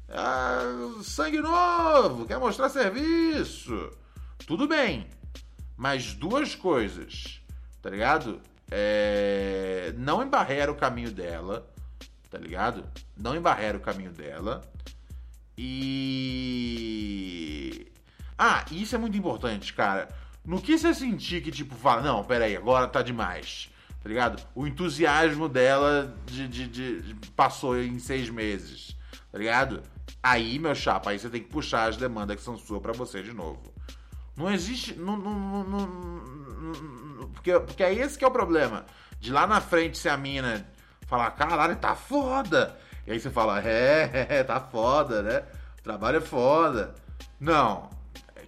É, 0.08 1.02
sangue 1.02 1.42
novo, 1.42 2.28
quer 2.28 2.38
mostrar 2.38 2.70
serviço. 2.70 3.90
Tudo 4.46 4.68
bem. 4.68 5.10
Mas 5.76 6.14
duas 6.14 6.54
coisas, 6.54 7.41
tá 7.82 7.90
ligado? 7.90 8.40
É, 8.70 9.94
não 9.98 10.22
embarrera 10.24 10.72
o 10.72 10.76
caminho 10.76 11.12
dela, 11.12 11.68
tá 12.30 12.38
ligado? 12.38 12.86
Não 13.18 13.36
embarrera 13.36 13.78
o 13.78 13.82
caminho 13.82 14.12
dela. 14.12 14.62
E. 15.58 15.72
Ah, 18.38 18.64
isso 18.72 18.96
é 18.96 18.98
muito 18.98 19.18
importante, 19.18 19.74
cara. 19.74 20.08
No 20.44 20.62
que 20.62 20.78
você 20.78 20.94
sentir 20.94 21.42
que, 21.42 21.52
tipo, 21.52 21.76
fala, 21.76 22.02
não, 22.02 22.24
peraí, 22.24 22.56
agora 22.56 22.88
tá 22.88 23.02
demais 23.02 23.72
tá 24.02 24.10
ligado? 24.10 24.44
O 24.56 24.66
entusiasmo 24.66 25.48
dela 25.48 26.16
de, 26.26 26.48
de, 26.48 26.68
de, 26.68 27.16
passou 27.36 27.80
em 27.80 28.00
seis 28.00 28.30
meses, 28.30 28.98
tá 29.32 29.38
ligado? 29.38 29.84
Aí, 30.24 30.58
meu 30.60 30.76
chapa, 30.76 31.12
aí 31.12 31.20
você 31.20 31.30
tem 31.30 31.42
que 31.42 31.50
puxar 31.50 31.88
as 31.88 31.98
demandas 31.98 32.36
que 32.36 32.42
são 32.42 32.58
suas 32.58 32.82
para 32.82 32.94
você 32.94 33.22
de 33.22 33.34
novo. 33.34 33.72
Não 34.36 34.52
existe. 34.52 34.94
Não, 34.94 35.18
não, 35.18 35.64
não, 35.64 35.86
porque, 37.34 37.60
porque 37.60 37.84
é 37.84 37.94
esse 37.94 38.18
que 38.18 38.24
é 38.24 38.28
o 38.28 38.32
problema. 38.32 38.86
De 39.20 39.32
lá 39.32 39.46
na 39.46 39.62
frente, 39.62 39.98
se 39.98 40.10
a 40.10 40.18
mina 40.18 40.66
falar, 41.08 41.32
caralho, 41.32 41.76
tá 41.76 41.96
foda. 41.96 42.78
E 43.06 43.12
aí 43.12 43.20
você 43.20 43.30
fala, 43.30 43.62
é, 43.62 44.28
é 44.30 44.44
tá 44.46 44.60
foda, 44.60 45.22
né? 45.22 45.44
O 45.80 45.84
trabalho 45.84 46.18
é 46.18 46.22
foda. 46.22 46.96
Não. 47.40 47.90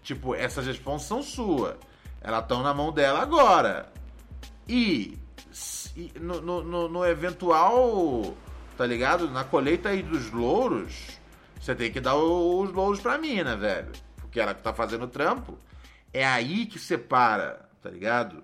Tipo, 0.02 0.36
essas 0.36 0.66
responsas 0.66 1.08
são 1.08 1.24
suas. 1.24 1.76
Elas 2.22 2.42
estão 2.42 2.64
na 2.64 2.74
mão 2.74 2.92
dela 2.92 3.22
agora. 3.22 3.92
E 4.68 5.18
no, 6.20 6.42
no, 6.42 6.90
no, 6.90 7.06
eventual 7.06 8.36
tá 8.78 8.86
ligado? 8.86 9.30
Na 9.30 9.44
colheita 9.44 9.90
aí 9.90 10.02
dos 10.02 10.32
louros, 10.32 11.20
você 11.60 11.76
tem 11.76 11.92
que 11.92 12.00
dar 12.00 12.16
os 12.16 12.72
louros 12.72 13.00
pra 13.00 13.18
mina, 13.18 13.56
velho. 13.56 13.92
Porque 14.18 14.40
ela 14.40 14.54
que 14.54 14.64
tá 14.64 14.74
fazendo 14.74 15.04
o 15.04 15.08
trampo. 15.08 15.58
É 16.12 16.26
aí 16.26 16.66
que 16.66 16.80
separa, 16.80 17.68
tá 17.82 17.90
ligado? 17.90 18.44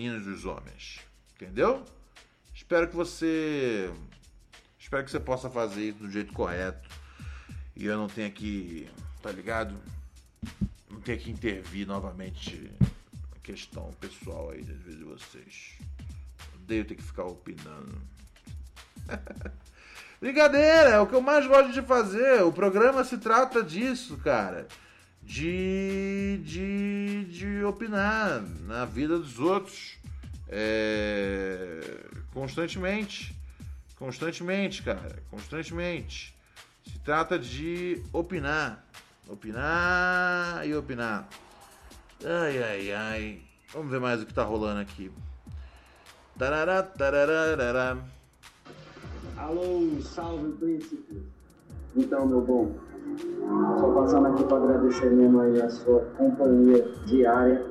Meninos 0.00 0.26
e 0.26 0.30
os 0.30 0.46
homens. 0.46 1.00
Entendeu? 1.36 1.84
Espero 2.54 2.88
que 2.88 2.96
você. 2.96 3.92
Espero 4.78 5.04
que 5.04 5.10
você 5.10 5.20
possa 5.20 5.50
fazer 5.50 5.90
isso 5.90 5.98
do 5.98 6.10
jeito 6.10 6.32
correto. 6.32 6.88
E 7.76 7.84
eu 7.84 7.98
não 7.98 8.08
tenha 8.08 8.30
que. 8.30 8.88
Tá 9.22 9.30
ligado? 9.30 9.76
Não 10.88 11.00
tenha 11.00 11.18
que 11.18 11.30
intervir 11.30 11.86
novamente 11.86 12.70
na 12.80 13.38
questão 13.42 13.90
pessoal 14.00 14.50
aí 14.50 14.62
das 14.62 14.78
vezes 14.78 14.98
de 14.98 15.04
vocês. 15.04 15.78
Odeio 16.54 16.84
ter 16.86 16.94
que 16.94 17.02
ficar 17.02 17.24
opinando. 17.24 18.00
Brincadeira, 20.20 20.90
é 20.90 21.00
o 21.00 21.06
que 21.06 21.14
eu 21.14 21.20
mais 21.20 21.46
gosto 21.46 21.72
de 21.72 21.82
fazer. 21.82 22.42
O 22.42 22.52
programa 22.52 23.04
se 23.04 23.18
trata 23.18 23.62
disso, 23.62 24.16
cara. 24.18 24.66
De, 25.30 26.40
de, 26.44 27.24
de 27.26 27.64
opinar 27.64 28.42
na 28.66 28.84
vida 28.84 29.16
dos 29.16 29.38
outros. 29.38 29.96
É, 30.48 32.04
constantemente. 32.34 33.32
Constantemente, 33.96 34.82
cara. 34.82 35.22
Constantemente. 35.30 36.34
Se 36.84 36.98
trata 36.98 37.38
de 37.38 38.02
opinar. 38.12 38.84
Opinar 39.28 40.66
e 40.66 40.74
opinar. 40.74 41.28
Ai, 42.24 42.60
ai, 42.60 42.92
ai. 42.92 43.42
Vamos 43.72 43.88
ver 43.88 44.00
mais 44.00 44.20
o 44.20 44.26
que 44.26 44.34
tá 44.34 44.42
rolando 44.42 44.80
aqui. 44.80 45.12
Tarará, 46.36 46.82
tarará, 46.82 47.96
Alô, 49.36 50.02
salve 50.02 50.52
príncipe. 50.58 51.22
Então, 51.94 52.26
meu 52.26 52.40
bom, 52.40 52.89
só 53.78 53.92
passando 53.92 54.26
aqui 54.28 54.44
para 54.44 54.56
agradecer 54.58 55.10
mesmo 55.10 55.40
aí 55.40 55.60
a 55.60 55.70
sua 55.70 56.00
companhia 56.16 56.86
diária 57.06 57.64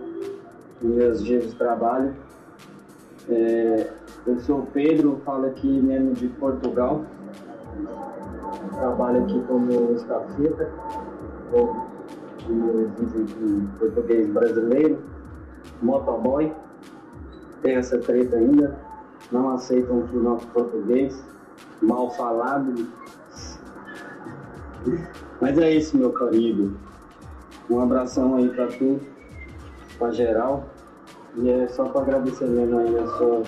nos 0.81 0.95
meus 0.95 1.23
dias 1.23 1.49
de 1.49 1.55
trabalho. 1.55 2.15
É, 3.29 3.91
eu 4.25 4.39
sou 4.39 4.59
o 4.59 4.65
Pedro, 4.67 5.21
falo 5.23 5.45
aqui 5.45 5.67
mesmo 5.67 6.13
de 6.13 6.27
Portugal. 6.27 7.05
Trabalho 8.73 9.23
aqui 9.23 9.41
como 9.47 9.93
estafeta, 9.93 10.69
como 11.51 11.89
em 12.49 13.67
português 13.77 14.27
brasileiro, 14.29 14.99
motoboy. 15.81 16.53
Tem 17.61 17.75
essa 17.75 17.97
treta 17.97 18.37
ainda, 18.37 18.77
não 19.31 19.49
aceitam 19.49 20.03
o 20.13 20.17
nosso 20.17 20.47
português 20.47 21.23
mal 21.81 22.09
falado. 22.11 22.73
Mas 25.41 25.57
é 25.57 25.71
isso, 25.71 25.97
meu 25.97 26.13
querido. 26.13 26.79
Um 27.69 27.81
abração 27.81 28.35
aí 28.35 28.49
pra 28.49 28.67
tu, 28.67 28.99
pra 29.97 30.11
geral. 30.11 30.67
E 31.35 31.49
é 31.49 31.67
só 31.67 31.85
para 31.89 32.01
agradecer 32.01 32.47
mesmo 32.47 32.79
aí 32.79 32.97
a 32.97 33.07
sua 33.17 33.43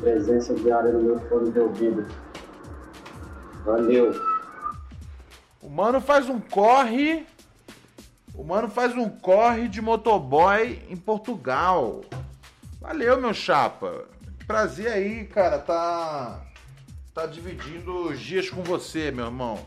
presença 0.00 0.54
diária 0.54 0.92
no 0.92 1.02
meu 1.02 1.20
fone 1.28 1.50
de 1.50 1.60
ouvido. 1.60 2.06
Valeu. 3.64 4.12
O 5.62 5.70
mano 5.70 6.00
faz 6.00 6.28
um 6.28 6.40
corre. 6.40 7.24
O 8.34 8.42
mano 8.42 8.68
faz 8.68 8.96
um 8.96 9.08
corre 9.08 9.68
de 9.68 9.80
motoboy 9.80 10.82
em 10.88 10.96
Portugal. 10.96 12.00
Valeu, 12.80 13.20
meu 13.20 13.32
chapa. 13.32 14.06
Prazer 14.46 14.88
aí, 14.88 15.24
cara. 15.26 15.58
Tá 15.58 16.42
tá 17.14 17.26
dividindo 17.26 18.08
os 18.08 18.18
dias 18.18 18.48
com 18.48 18.62
você, 18.62 19.10
meu 19.10 19.26
irmão. 19.26 19.58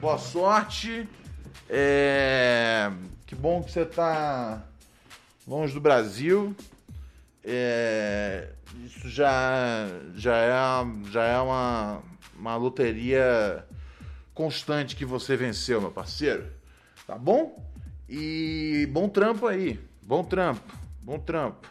Boa 0.00 0.18
sorte. 0.18 1.08
É... 1.68 2.90
Que 3.26 3.34
bom 3.34 3.62
que 3.62 3.72
você 3.72 3.84
tá 3.84 4.62
longe 5.46 5.72
do 5.72 5.80
Brasil. 5.80 6.54
É... 7.42 8.48
Isso 8.84 9.08
já, 9.08 9.86
já 10.16 10.36
é, 10.36 10.50
já 11.10 11.24
é 11.24 11.38
uma, 11.38 12.02
uma 12.36 12.56
loteria 12.56 13.64
constante 14.34 14.96
que 14.96 15.04
você 15.04 15.36
venceu, 15.36 15.80
meu 15.80 15.90
parceiro. 15.90 16.46
Tá 17.06 17.16
bom? 17.16 17.62
E 18.08 18.88
bom 18.92 19.08
trampo 19.08 19.46
aí. 19.46 19.78
Bom 20.02 20.24
trampo. 20.24 20.74
Bom 21.02 21.18
trampo. 21.18 21.68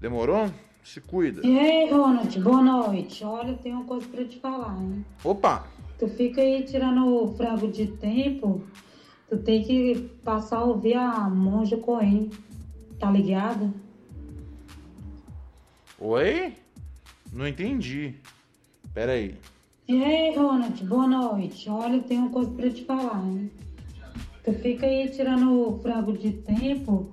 Demorou? 0.00 0.50
Se 0.84 1.00
cuida. 1.00 1.46
E 1.46 1.58
aí, 1.58 1.90
Ronald, 1.90 2.40
boa 2.40 2.62
noite. 2.62 3.24
Olha, 3.24 3.50
eu 3.50 3.58
tenho 3.58 3.76
uma 3.76 3.84
coisa 3.84 4.06
pra 4.08 4.24
te 4.24 4.38
falar, 4.38 4.76
hein? 4.80 5.04
Opa! 5.22 5.66
Tu 5.98 6.08
fica 6.08 6.40
aí 6.40 6.62
tirando 6.62 7.34
frango 7.36 7.68
de 7.68 7.86
tempo, 7.86 8.62
tu 9.28 9.38
tem 9.38 9.62
que 9.64 10.10
passar 10.24 10.58
a 10.58 10.64
ouvir 10.64 10.94
a 10.94 11.28
Monja 11.28 11.76
Coen, 11.76 12.30
tá 12.98 13.10
ligado? 13.10 13.72
Oi? 15.98 16.54
Não 17.32 17.46
entendi. 17.46 18.14
Pera 18.94 19.12
aí. 19.12 19.34
E 19.88 20.04
aí, 20.04 20.36
Ronald, 20.36 20.84
boa 20.84 21.06
noite. 21.06 21.68
Olha, 21.68 21.96
eu 21.96 22.02
tenho 22.02 22.22
uma 22.22 22.30
coisa 22.30 22.50
pra 22.50 22.70
te 22.70 22.84
falar, 22.84 23.24
hein? 23.26 23.50
Tu 24.44 24.52
fica 24.54 24.86
aí 24.86 25.08
tirando 25.10 25.78
frango 25.82 26.16
de 26.16 26.32
tempo, 26.32 27.10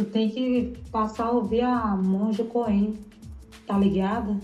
Tu 0.00 0.06
tem 0.06 0.30
que 0.30 0.82
passar 0.90 1.26
a 1.26 1.30
ouvir 1.30 1.60
a 1.60 1.94
Monja 1.94 2.42
Coen, 2.44 2.98
tá 3.66 3.76
ligado? 3.76 4.40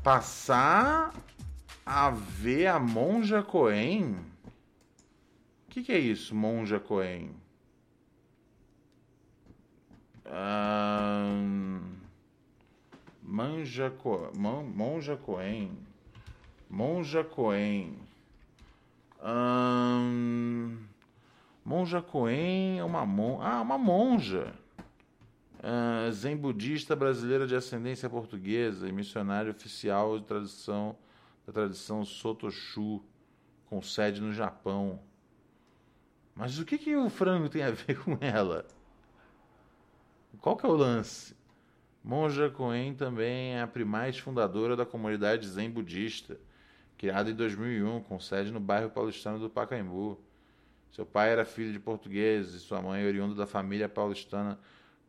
Passar 0.00 1.12
a 1.84 2.10
ver 2.10 2.66
a 2.66 2.78
Monja 2.78 3.42
Coen? 3.42 4.14
O 5.66 5.70
que, 5.70 5.82
que 5.82 5.92
é 5.92 5.98
isso, 5.98 6.34
Monja 6.34 6.78
Coen? 6.78 7.30
Um, 10.26 11.80
Manja 13.22 13.90
Co, 13.90 14.30
Mon, 14.36 14.64
Monja 14.64 15.16
Coen. 15.16 15.76
Monja 16.70 17.24
Coen. 17.24 17.98
Um, 19.22 20.78
Monja 21.64 22.02
Coen 22.02 22.78
é 22.78 22.84
uma, 22.84 23.04
mon... 23.06 23.40
ah, 23.40 23.60
uma 23.60 23.78
monja. 23.78 24.54
Uh, 25.58 26.10
zen 26.10 26.36
budista 26.36 26.96
brasileira 26.96 27.46
de 27.46 27.54
ascendência 27.54 28.10
portuguesa 28.10 28.88
e 28.88 28.92
missionária 28.92 29.50
oficial 29.50 30.18
de 30.18 30.24
tradição, 30.24 30.96
da 31.46 31.52
tradição 31.52 32.04
Sotoshu, 32.04 33.02
com 33.66 33.80
sede 33.82 34.20
no 34.20 34.32
Japão. 34.32 35.00
Mas 36.34 36.58
o 36.58 36.64
que, 36.64 36.78
que 36.78 36.96
o 36.96 37.10
frango 37.10 37.48
tem 37.48 37.62
a 37.62 37.70
ver 37.70 37.98
com 38.04 38.16
ela? 38.20 38.66
Qual 40.40 40.56
que 40.56 40.66
é 40.66 40.68
o 40.68 40.74
lance? 40.74 41.36
Monja 42.02 42.50
Coen 42.50 42.94
também 42.94 43.54
é 43.54 43.62
a 43.62 43.66
primaz 43.66 44.18
fundadora 44.18 44.74
da 44.74 44.84
comunidade 44.84 45.46
Zen 45.46 45.70
budista, 45.70 46.40
criada 46.98 47.30
em 47.30 47.34
2001, 47.34 48.02
com 48.02 48.18
sede 48.18 48.50
no 48.50 48.58
bairro 48.58 48.90
paulistano 48.90 49.38
do 49.38 49.48
Pacaembu. 49.48 50.18
Seu 50.90 51.06
pai 51.06 51.30
era 51.30 51.44
filho 51.44 51.72
de 51.72 51.78
portugueses 51.78 52.54
e 52.54 52.60
sua 52.60 52.82
mãe 52.82 53.06
oriunda 53.06 53.34
da 53.34 53.46
família 53.46 53.88
paulistana 53.88 54.58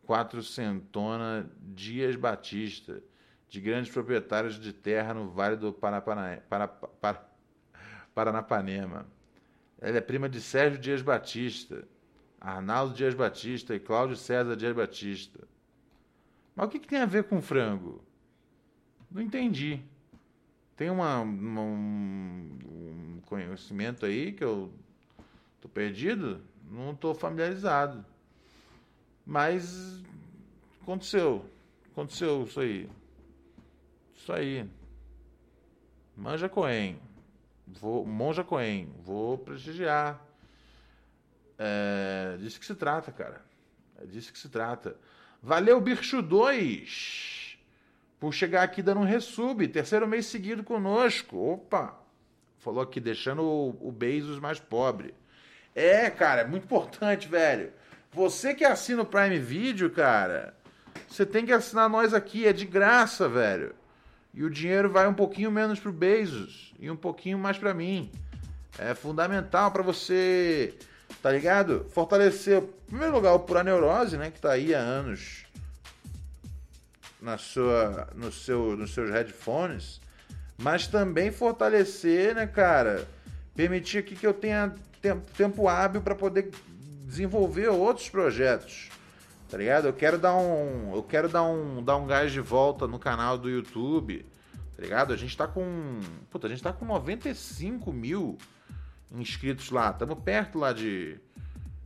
Quatrocentona 0.06 1.50
Dias 1.60 2.14
Batista, 2.16 3.02
de 3.48 3.60
grandes 3.60 3.92
proprietários 3.92 4.58
de 4.58 4.72
terra 4.72 5.14
no 5.14 5.30
Vale 5.30 5.56
do 5.56 5.72
Paranapanema. 8.14 9.06
Ela 9.80 9.98
é 9.98 10.00
prima 10.00 10.28
de 10.28 10.40
Sérgio 10.40 10.80
Dias 10.80 11.02
Batista, 11.02 11.86
Arnaldo 12.40 12.94
Dias 12.94 13.14
Batista 13.14 13.74
e 13.74 13.80
Cláudio 13.80 14.16
César 14.16 14.56
Dias 14.56 14.74
Batista. 14.74 15.46
Mas 16.54 16.66
o 16.66 16.70
que, 16.70 16.78
que 16.78 16.88
tem 16.88 17.00
a 17.00 17.06
ver 17.06 17.24
com 17.24 17.42
frango? 17.42 18.02
Não 19.10 19.20
entendi. 19.20 19.80
Tem 20.76 20.90
uma, 20.90 21.20
uma 21.20 21.60
um, 21.60 23.20
conhecimento 23.26 24.06
aí 24.06 24.32
que 24.32 24.42
eu 24.42 24.72
Tô 25.64 25.68
perdido? 25.70 26.42
Não 26.70 26.94
tô 26.94 27.14
familiarizado. 27.14 28.04
Mas 29.24 30.02
aconteceu. 30.82 31.42
Aconteceu 31.90 32.44
isso 32.44 32.60
aí. 32.60 32.86
Isso 34.24 34.32
aí. 34.32 34.66
Manja 36.16 36.48
Coen. 36.48 36.98
Vou, 37.66 38.06
Monja 38.06 38.42
Coen. 38.42 38.88
Vou 39.04 39.36
prestigiar. 39.36 40.18
É 41.58 42.34
disso 42.38 42.58
que 42.58 42.64
se 42.64 42.74
trata, 42.74 43.12
cara. 43.12 43.42
É 44.00 44.06
disso 44.06 44.32
que 44.32 44.38
se 44.38 44.48
trata. 44.48 44.96
Valeu, 45.42 45.78
Bircho 45.78 46.22
2, 46.22 47.58
por 48.18 48.32
chegar 48.32 48.62
aqui 48.62 48.80
dando 48.80 49.02
um 49.02 49.04
resub. 49.04 49.68
Terceiro 49.68 50.08
mês 50.08 50.24
seguido 50.24 50.64
conosco. 50.64 51.36
Opa! 51.36 51.94
Falou 52.60 52.82
aqui, 52.82 53.00
deixando 53.00 53.42
o, 53.42 53.88
o 53.88 53.92
Bezos 53.92 54.38
mais 54.38 54.58
pobre. 54.58 55.14
É, 55.74 56.08
cara, 56.08 56.40
é 56.40 56.46
muito 56.46 56.64
importante, 56.64 57.28
velho. 57.28 57.74
Você 58.10 58.54
que 58.54 58.64
assina 58.64 59.02
o 59.02 59.06
Prime 59.06 59.38
Video, 59.38 59.90
cara, 59.90 60.56
você 61.06 61.26
tem 61.26 61.44
que 61.44 61.52
assinar 61.52 61.90
nós 61.90 62.14
aqui, 62.14 62.46
é 62.46 62.54
de 62.54 62.64
graça, 62.64 63.28
velho. 63.28 63.83
E 64.34 64.42
o 64.42 64.50
dinheiro 64.50 64.90
vai 64.90 65.06
um 65.06 65.14
pouquinho 65.14 65.50
menos 65.50 65.78
pro 65.78 65.92
Bezos 65.92 66.74
e 66.78 66.90
um 66.90 66.96
pouquinho 66.96 67.38
mais 67.38 67.56
para 67.56 67.72
mim. 67.72 68.10
É 68.78 68.94
fundamental 68.94 69.70
para 69.70 69.82
você 69.82 70.74
tá 71.22 71.30
ligado? 71.30 71.86
Fortalecer, 71.90 72.58
em 72.58 72.90
primeiro 72.90 73.14
lugar, 73.14 73.32
o 73.32 73.40
Pura 73.40 73.62
Neurose, 73.62 74.16
né? 74.16 74.30
Que 74.30 74.40
tá 74.40 74.52
aí 74.52 74.74
há 74.74 74.78
anos 74.78 75.44
na 77.20 77.38
sua, 77.38 78.08
no 78.14 78.30
seu, 78.30 78.76
nos 78.76 78.92
seus 78.92 79.10
headphones. 79.10 80.00
Mas 80.58 80.86
também 80.86 81.32
fortalecer, 81.32 82.34
né, 82.34 82.46
cara? 82.46 83.08
Permitir 83.54 84.04
que 84.04 84.26
eu 84.26 84.34
tenha 84.34 84.74
tempo, 85.00 85.22
tempo 85.32 85.68
hábil 85.68 86.02
para 86.02 86.14
poder 86.14 86.50
desenvolver 87.06 87.68
outros 87.68 88.08
projetos. 88.08 88.90
Tá 89.54 89.58
ligado? 89.58 89.86
Eu 89.86 89.92
quero 89.92 90.18
dar 90.18 90.34
um. 90.34 90.96
Eu 90.96 91.02
quero 91.04 91.28
dar 91.28 91.44
um, 91.44 91.80
dar 91.80 91.96
um 91.96 92.08
gás 92.08 92.32
de 92.32 92.40
volta 92.40 92.88
no 92.88 92.98
canal 92.98 93.38
do 93.38 93.48
YouTube. 93.48 94.26
Tá 94.76 94.82
ligado? 94.82 95.12
A 95.12 95.16
gente 95.16 95.36
tá 95.36 95.46
com. 95.46 96.00
Puta, 96.28 96.48
a 96.48 96.50
gente 96.50 96.60
tá 96.60 96.72
com 96.72 96.84
95 96.84 97.92
mil 97.92 98.36
inscritos 99.12 99.70
lá. 99.70 99.90
Estamos 99.90 100.18
perto 100.24 100.58
lá 100.58 100.72
de, 100.72 101.20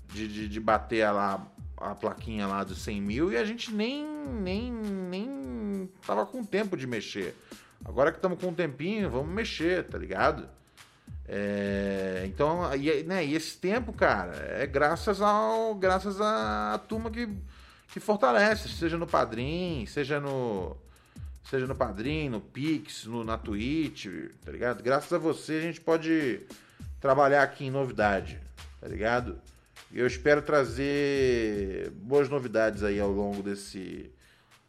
de, 0.06 0.26
de, 0.28 0.48
de, 0.48 0.60
bater 0.60 1.10
lá 1.10 1.46
a 1.76 1.94
plaquinha 1.94 2.46
lá 2.46 2.64
dos 2.64 2.78
100 2.78 3.02
mil 3.02 3.30
e 3.30 3.36
a 3.36 3.44
gente 3.44 3.70
nem, 3.70 4.02
nem, 4.40 4.72
nem 4.72 5.90
tava 6.06 6.24
com 6.24 6.42
tempo 6.42 6.74
de 6.74 6.86
mexer. 6.86 7.36
Agora 7.84 8.10
que 8.10 8.16
estamos 8.16 8.40
com 8.40 8.46
um 8.46 8.54
tempinho, 8.54 9.10
vamos 9.10 9.28
mexer, 9.30 9.84
tá 9.84 9.98
ligado? 9.98 10.48
É, 11.28 12.24
então, 12.24 12.74
e, 12.74 13.02
né, 13.02 13.26
e 13.26 13.34
esse 13.34 13.58
tempo, 13.58 13.92
cara, 13.92 14.34
é 14.58 14.66
graças 14.66 15.20
ao 15.20 15.74
graças 15.74 16.18
à 16.18 16.80
turma 16.88 17.10
que, 17.10 17.28
que 17.88 17.98
fortalece, 17.98 18.68
seja 18.68 18.96
no 18.96 19.06
Padrim, 19.06 19.86
seja 19.86 20.20
no 20.20 20.76
seja 21.44 21.66
no 21.66 21.74
Padrim, 21.74 22.28
no 22.28 22.40
Pix, 22.40 23.06
no, 23.06 23.24
na 23.24 23.38
Twitch, 23.38 24.06
tá 24.44 24.52
ligado? 24.52 24.82
Graças 24.82 25.10
a 25.10 25.18
você 25.18 25.54
a 25.54 25.60
gente 25.62 25.80
pode 25.80 26.40
trabalhar 27.00 27.42
aqui 27.42 27.64
em 27.64 27.70
novidade, 27.70 28.38
tá 28.80 28.86
ligado? 28.86 29.40
Eu 29.92 30.06
espero 30.06 30.42
trazer 30.42 31.90
boas 31.92 32.28
novidades 32.28 32.82
aí 32.82 33.00
ao 33.00 33.10
longo 33.10 33.42
desse 33.42 34.10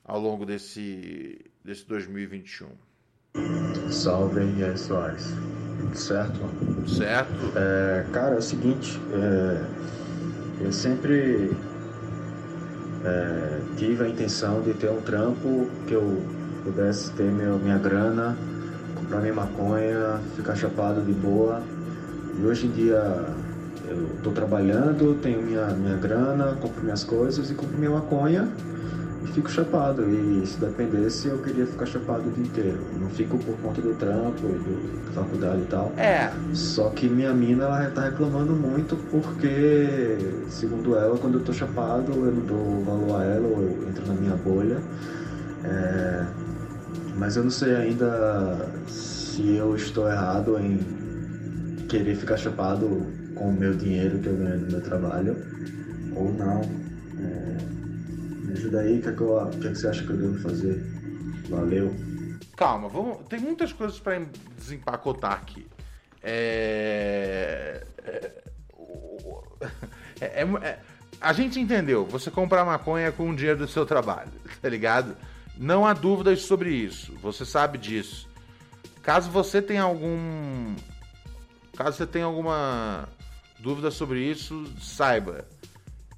ao 0.06 0.20
longo 0.20 0.46
desse 0.46 1.46
desse 1.64 1.86
2021. 1.86 2.70
Salve 3.92 4.40
aí, 4.40 4.78
Soares. 4.78 5.34
Tudo 5.80 5.98
certo? 5.98 6.40
Certo. 6.88 7.54
É, 7.56 8.06
cara, 8.14 8.36
é 8.36 8.38
o 8.38 8.42
seguinte, 8.42 8.98
é, 9.12 10.64
eu 10.64 10.72
sempre 10.72 11.52
é, 13.04 13.60
tive 13.78 14.04
a 14.04 14.08
intenção 14.08 14.62
de 14.62 14.74
ter 14.74 14.90
um 14.90 15.02
trampo 15.02 15.68
que 15.88 15.94
eu 15.94 16.22
pudesse 16.64 17.12
ter 17.14 17.32
meu, 17.32 17.58
minha 17.58 17.78
grana, 17.78 18.38
comprar 18.96 19.22
minha 19.22 19.34
maconha, 19.34 20.20
ficar 20.36 20.56
chapado 20.56 21.02
de 21.02 21.14
boa. 21.14 21.62
E 22.38 22.46
hoje 22.46 22.68
em 22.68 22.72
dia 22.72 23.26
eu 23.88 24.08
estou 24.18 24.34
trabalhando, 24.34 25.18
tenho 25.22 25.42
minha, 25.42 25.68
minha 25.68 25.98
grana, 25.98 26.58
compro 26.62 26.84
minhas 26.84 27.04
coisas 27.04 27.50
e 27.50 27.54
compro 27.54 27.78
minha 27.78 27.92
maconha 27.92 28.48
e 29.24 29.28
fico 29.28 29.50
chapado. 29.50 30.04
E 30.10 30.46
se 30.46 30.60
dependesse, 30.60 31.28
eu 31.28 31.38
queria 31.40 31.66
ficar 31.66 31.86
chapado 31.86 32.28
o 32.28 32.32
dia 32.32 32.44
inteiro. 32.44 32.80
Não 33.00 33.10
fico 33.10 33.38
por 33.38 33.58
conta 33.58 33.82
do 33.82 33.94
trampo, 33.96 34.42
do, 34.42 35.06
da 35.06 35.12
faculdade 35.12 35.62
e 35.62 35.66
tal. 35.66 35.92
É. 35.98 36.32
Só 36.54 36.90
que 36.90 37.08
minha 37.08 37.34
mina, 37.34 37.66
ela 37.66 37.90
tá 37.92 38.04
reclamando 38.06 38.54
muito 38.54 38.96
porque, 39.12 40.18
segundo 40.50 40.96
ela, 40.96 41.18
quando 41.18 41.40
eu 41.40 41.44
tô 41.44 41.54
chapado, 41.54 42.12
eu 42.12 42.32
não 42.32 42.46
dou 42.46 42.84
valor 42.84 43.22
a 43.22 43.24
ela, 43.24 43.48
ou 43.48 43.62
eu 43.62 43.90
entro 43.90 44.06
na 44.08 44.14
minha 44.14 44.36
bolha. 44.36 44.78
É... 45.64 46.26
Mas 47.18 47.36
eu 47.36 47.44
não 47.44 47.52
sei 47.52 47.76
ainda 47.76 48.70
se 48.88 49.56
eu 49.56 49.76
estou 49.76 50.10
errado 50.10 50.58
em 50.58 50.80
querer 51.90 52.16
ficar 52.16 52.38
chapado 52.38 53.08
com 53.36 53.50
o 53.50 53.54
meu 53.54 53.74
dinheiro 53.74 54.20
que 54.20 54.28
eu 54.28 54.38
ganho 54.38 54.60
no 54.60 54.72
meu 54.72 54.82
trabalho 54.82 55.36
ou 56.16 56.34
não. 56.34 56.89
É, 58.50 58.52
me 58.52 58.58
ajuda 58.58 58.80
aí, 58.82 59.00
o 59.00 59.02
que, 59.02 59.10
é 59.10 59.12
que, 59.14 59.22
eu, 59.22 59.50
que, 59.50 59.68
é 59.68 59.72
que 59.72 59.76
você 59.76 59.88
acha 59.88 60.04
que 60.04 60.10
eu 60.10 60.18
devo 60.18 60.40
fazer? 60.42 60.84
Valeu. 61.50 61.96
Calma, 62.58 62.90
vamos, 62.90 63.28
tem 63.28 63.40
muitas 63.40 63.72
coisas 63.72 64.00
para 64.00 64.20
desempacotar 64.58 65.34
aqui. 65.34 65.68
É, 66.22 67.86
é, 68.04 68.32
é, 70.20 70.42
é, 70.42 70.80
a 71.22 71.34
gente 71.34 71.60
entendeu. 71.60 72.06
Você 72.06 72.30
comprar 72.30 72.66
maconha 72.66 73.12
com 73.12 73.30
o 73.30 73.36
dinheiro 73.36 73.60
do 73.60 73.68
seu 73.68 73.86
trabalho, 73.86 74.32
tá 74.62 74.68
ligado? 74.68 75.16
Não 75.58 75.86
há 75.86 75.94
dúvidas 75.94 76.42
sobre 76.42 76.74
isso. 76.74 77.14
Você 77.22 77.46
sabe 77.46 77.78
disso. 77.78 78.28
Caso 79.02 79.30
você 79.30 79.62
tenha 79.62 79.84
algum 79.84 80.76
Caso 81.76 81.96
você 81.96 82.06
tenha 82.06 82.26
alguma 82.26 83.08
dúvida 83.58 83.90
sobre 83.90 84.20
isso, 84.20 84.66
saiba 84.82 85.46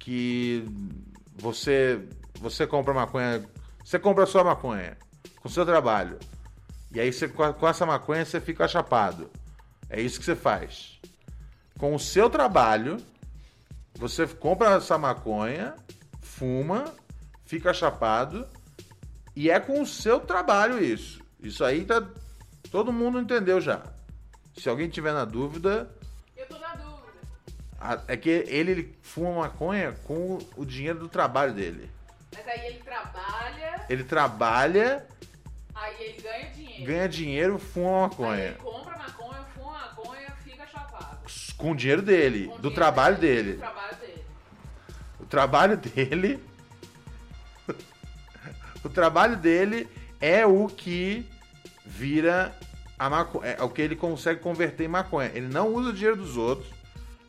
que 0.00 0.64
você 1.36 2.00
você 2.42 2.66
compra 2.66 2.92
maconha, 2.92 3.48
você 3.84 3.98
compra 3.98 4.26
sua 4.26 4.42
maconha 4.42 4.98
com 5.40 5.48
seu 5.48 5.64
trabalho. 5.64 6.18
E 6.90 7.00
aí 7.00 7.12
você, 7.12 7.28
com 7.28 7.68
essa 7.68 7.86
maconha 7.86 8.24
você 8.24 8.40
fica 8.40 8.66
chapado. 8.66 9.30
É 9.88 10.00
isso 10.00 10.18
que 10.18 10.24
você 10.24 10.34
faz. 10.34 11.00
Com 11.78 11.94
o 11.94 12.00
seu 12.00 12.28
trabalho, 12.28 12.96
você 13.94 14.26
compra 14.26 14.74
essa 14.74 14.98
maconha, 14.98 15.74
fuma, 16.20 16.92
fica 17.44 17.72
chapado 17.72 18.46
e 19.36 19.48
é 19.48 19.60
com 19.60 19.80
o 19.80 19.86
seu 19.86 20.18
trabalho 20.18 20.82
isso. 20.82 21.22
Isso 21.40 21.64
aí 21.64 21.84
tá 21.84 22.02
todo 22.70 22.92
mundo 22.92 23.20
entendeu 23.20 23.60
já. 23.60 23.82
Se 24.56 24.68
alguém 24.68 24.88
tiver 24.88 25.12
na 25.12 25.24
dúvida. 25.24 25.88
Eu 26.36 26.46
tô 26.46 26.58
na 26.58 26.74
dúvida. 26.74 28.04
É 28.08 28.16
que 28.16 28.28
ele, 28.28 28.72
ele 28.72 28.98
fuma 29.00 29.42
maconha 29.42 29.92
com 30.04 30.38
o 30.56 30.64
dinheiro 30.64 30.98
do 30.98 31.08
trabalho 31.08 31.54
dele. 31.54 31.90
Mas 32.34 32.48
aí 32.48 32.66
ele 32.66 32.78
trabalha. 32.78 33.86
Ele 33.88 34.04
trabalha. 34.04 35.06
Aí 35.74 35.94
ele 36.00 36.22
ganha 36.22 36.50
dinheiro. 36.50 36.84
Ganha 36.84 37.08
dinheiro, 37.08 37.58
fuma 37.58 38.08
maconha. 38.08 38.32
Aí 38.32 38.46
ele 38.46 38.54
compra 38.54 38.98
maconha, 38.98 39.44
fuma 39.54 39.72
maconha, 39.72 40.30
fica 40.44 40.66
chapado. 40.66 41.18
Com 41.56 41.72
o 41.72 41.76
dinheiro 41.76 42.02
dele, 42.02 42.46
com 42.46 42.52
do 42.54 42.56
dinheiro 42.56 42.74
trabalho 42.74 43.16
dele. 43.18 43.52
Do 43.52 43.58
trabalho 43.58 43.96
dele. 43.96 44.24
O 45.20 45.26
trabalho 45.26 45.76
dele. 45.76 46.44
o 48.84 48.88
trabalho 48.88 49.36
dele 49.36 49.88
é 50.20 50.46
o 50.46 50.66
que 50.68 51.26
vira 51.84 52.56
a 52.98 53.10
maconha, 53.10 53.56
é 53.58 53.62
o 53.62 53.68
que 53.68 53.82
ele 53.82 53.96
consegue 53.96 54.40
converter 54.40 54.84
em 54.84 54.88
maconha. 54.88 55.30
Ele 55.34 55.48
não 55.48 55.74
usa 55.74 55.90
o 55.90 55.92
dinheiro 55.92 56.16
dos 56.16 56.36
outros, 56.36 56.68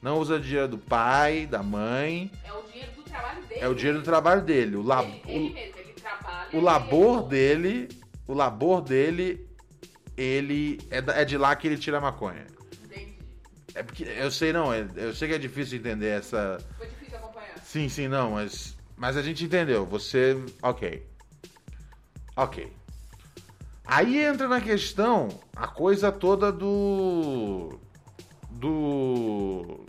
não 0.01 0.19
usa 0.19 0.35
o 0.35 0.39
dinheiro 0.39 0.67
do 0.67 0.77
pai, 0.77 1.47
da 1.47 1.63
mãe. 1.63 2.31
É 2.43 2.53
o 2.53 2.61
dinheiro 2.63 2.91
do 2.91 3.02
trabalho 3.13 3.41
dele. 3.43 3.61
É 3.61 3.67
o 3.67 3.75
dinheiro 3.75 3.99
do 3.99 4.03
trabalho 4.03 4.41
dele. 4.41 4.75
O, 4.75 4.81
lab, 4.81 5.07
ele, 5.07 5.21
ele 5.27 5.53
mesmo, 5.53 5.79
ele 5.79 5.93
trabalha. 5.93 6.49
O 6.53 6.59
labor 6.59 7.27
dele, 7.27 7.89
o 8.27 8.33
labor 8.33 8.81
dele, 8.81 9.47
ele 10.17 10.79
é, 10.89 11.21
é 11.21 11.25
de 11.25 11.37
lá 11.37 11.55
que 11.55 11.67
ele 11.67 11.77
tira 11.77 11.97
a 11.97 12.01
maconha. 12.01 12.45
Entendi. 12.83 13.17
É 13.75 13.83
porque 13.83 14.03
eu 14.03 14.31
sei 14.31 14.51
não, 14.51 14.73
é, 14.73 14.87
eu 14.95 15.13
sei 15.13 15.29
que 15.29 15.35
é 15.35 15.39
difícil 15.39 15.79
entender 15.79 16.07
essa. 16.07 16.57
Foi 16.77 16.87
difícil 16.87 17.17
acompanhar. 17.17 17.57
Sim, 17.63 17.87
sim, 17.89 18.07
não, 18.07 18.31
mas 18.31 18.75
mas 18.95 19.17
a 19.17 19.21
gente 19.21 19.43
entendeu. 19.43 19.85
Você, 19.85 20.37
ok, 20.61 21.05
ok. 22.35 22.71
Aí 23.85 24.23
entra 24.23 24.47
na 24.47 24.61
questão 24.61 25.27
a 25.55 25.67
coisa 25.67 26.11
toda 26.11 26.51
do. 26.51 27.77
do. 28.49 29.82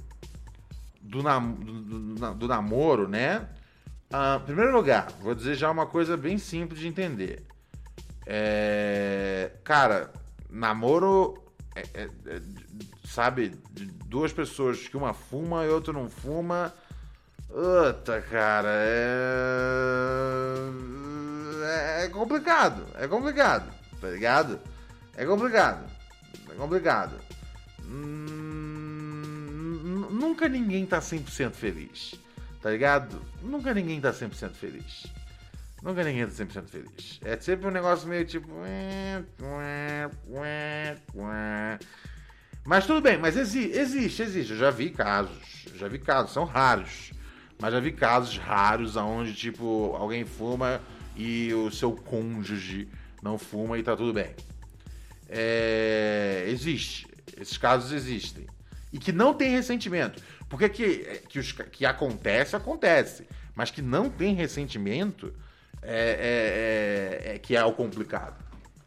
Do, 1.16 1.22
nam, 1.22 1.52
do, 1.52 2.34
do 2.34 2.48
namoro, 2.48 3.08
né? 3.08 3.48
Ah, 4.12 4.40
primeiro 4.44 4.72
lugar, 4.72 5.08
vou 5.20 5.34
dizer 5.34 5.54
já 5.54 5.70
uma 5.70 5.86
coisa 5.86 6.16
bem 6.16 6.38
simples 6.38 6.80
de 6.80 6.88
entender. 6.88 7.46
É, 8.26 9.50
cara, 9.62 10.10
namoro 10.50 11.42
é, 11.74 11.82
é, 11.94 12.08
é, 12.26 12.40
sabe, 13.04 13.52
duas 14.06 14.32
pessoas 14.32 14.88
que 14.88 14.96
uma 14.96 15.12
fuma 15.12 15.64
e 15.64 15.68
outra 15.68 15.92
não 15.92 16.08
fuma. 16.08 16.72
Puta, 17.48 18.20
cara, 18.22 18.68
é. 18.70 19.64
É 22.04 22.08
complicado, 22.08 22.84
é 22.94 23.08
complicado 23.08 23.72
tá 24.04 24.10
ligado? 24.10 24.60
É 25.16 25.24
complicado. 25.24 25.90
É 26.50 26.54
complicado. 26.54 27.18
Hum, 27.86 28.43
nunca 30.14 30.48
ninguém 30.48 30.86
tá 30.86 31.00
100% 31.00 31.52
feliz. 31.52 32.14
Tá 32.62 32.70
ligado? 32.70 33.20
Nunca 33.42 33.74
ninguém 33.74 34.00
tá 34.00 34.12
100% 34.12 34.52
feliz. 34.52 35.06
Nunca 35.82 36.02
ninguém 36.02 36.26
tá 36.26 36.32
100% 36.32 36.68
feliz. 36.68 37.20
É 37.22 37.36
sempre 37.38 37.66
um 37.66 37.70
negócio 37.70 38.08
meio 38.08 38.24
tipo. 38.24 38.48
Mas 42.64 42.86
tudo 42.86 43.02
bem, 43.02 43.18
mas 43.18 43.36
exi 43.36 43.70
existe, 43.70 44.22
existe. 44.22 44.52
Eu 44.52 44.58
já 44.58 44.70
vi 44.70 44.88
casos. 44.88 45.66
Já 45.74 45.88
vi 45.88 45.98
casos, 45.98 46.32
são 46.32 46.44
raros. 46.44 47.12
Mas 47.60 47.72
já 47.72 47.80
vi 47.80 47.92
casos 47.92 48.38
raros 48.38 48.96
onde, 48.96 49.34
tipo, 49.34 49.94
alguém 49.96 50.24
fuma 50.24 50.80
e 51.14 51.52
o 51.52 51.70
seu 51.70 51.92
cônjuge 51.92 52.88
não 53.22 53.38
fuma 53.38 53.78
e 53.78 53.82
tá 53.82 53.94
tudo 53.96 54.12
bem. 54.12 54.34
É, 55.28 56.44
existe. 56.48 57.06
Esses 57.38 57.58
casos 57.58 57.92
existem. 57.92 58.46
E 58.94 58.98
que 58.98 59.10
não 59.10 59.34
tem 59.34 59.50
ressentimento. 59.50 60.22
Porque 60.48 60.68
que, 60.68 60.98
que, 61.28 61.40
os, 61.40 61.50
que 61.50 61.84
acontece, 61.84 62.54
acontece. 62.54 63.26
Mas 63.52 63.68
que 63.68 63.82
não 63.82 64.08
tem 64.08 64.36
ressentimento 64.36 65.34
é, 65.82 67.26
é, 67.26 67.30
é, 67.32 67.34
é 67.34 67.38
que 67.40 67.56
é 67.56 67.64
o 67.64 67.72
complicado. 67.72 68.36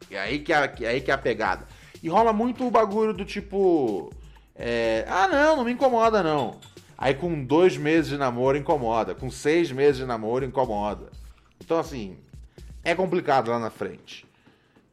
É 0.10 0.18
aí 0.18 0.40
que 0.40 0.54
é, 0.54 0.74
é 0.82 0.88
aí 0.88 1.02
que 1.02 1.12
é 1.12 1.14
a 1.14 1.18
pegada. 1.18 1.68
E 2.02 2.08
rola 2.08 2.32
muito 2.32 2.66
o 2.66 2.72
bagulho 2.72 3.12
do 3.12 3.26
tipo. 3.26 4.14
É, 4.56 5.04
ah, 5.10 5.28
não, 5.28 5.58
não 5.58 5.66
me 5.66 5.74
incomoda, 5.74 6.24
não. 6.24 6.58
Aí 6.98 7.14
com 7.14 7.44
dois 7.44 7.76
meses 7.76 8.10
de 8.10 8.18
namoro 8.18 8.58
incomoda. 8.58 9.14
Com 9.14 9.30
seis 9.30 9.74
meses 9.74 9.98
de 9.98 10.06
namoro 10.06 10.46
incomoda. 10.46 11.12
Então, 11.62 11.78
assim, 11.78 12.18
é 12.82 12.96
complicado 12.96 13.52
lá 13.52 13.60
na 13.60 13.70
frente. 13.70 14.26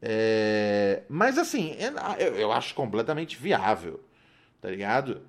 É, 0.02 1.02
mas 1.08 1.38
assim, 1.38 1.76
é, 1.78 1.92
eu, 2.18 2.34
eu, 2.34 2.52
acho 2.52 2.74
completamente 2.74 3.38
viável, 3.38 4.03
tá 4.64 4.70
ligado? 4.70 5.20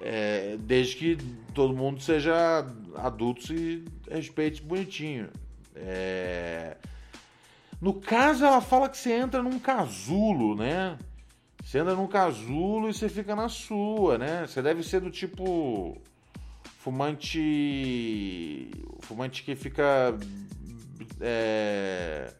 É, 0.00 0.56
desde 0.60 0.96
que 0.96 1.18
todo 1.52 1.76
mundo 1.76 2.00
seja 2.00 2.64
adulto 2.96 3.52
e 3.52 3.84
respeite 4.10 4.62
bonitinho. 4.62 5.28
É, 5.76 6.74
no 7.82 7.92
caso, 7.92 8.46
ela 8.46 8.62
fala 8.62 8.88
que 8.88 8.96
você 8.96 9.12
entra 9.12 9.42
num 9.42 9.58
casulo, 9.58 10.56
né? 10.56 10.96
Você 11.62 11.80
entra 11.80 11.94
num 11.94 12.06
casulo 12.06 12.88
e 12.88 12.94
você 12.94 13.10
fica 13.10 13.36
na 13.36 13.50
sua, 13.50 14.16
né? 14.16 14.46
Você 14.46 14.62
deve 14.62 14.82
ser 14.82 15.02
do 15.02 15.10
tipo 15.10 16.00
fumante. 16.78 18.70
Fumante 19.00 19.42
que 19.42 19.54
fica. 19.54 20.18
É, 21.20 22.32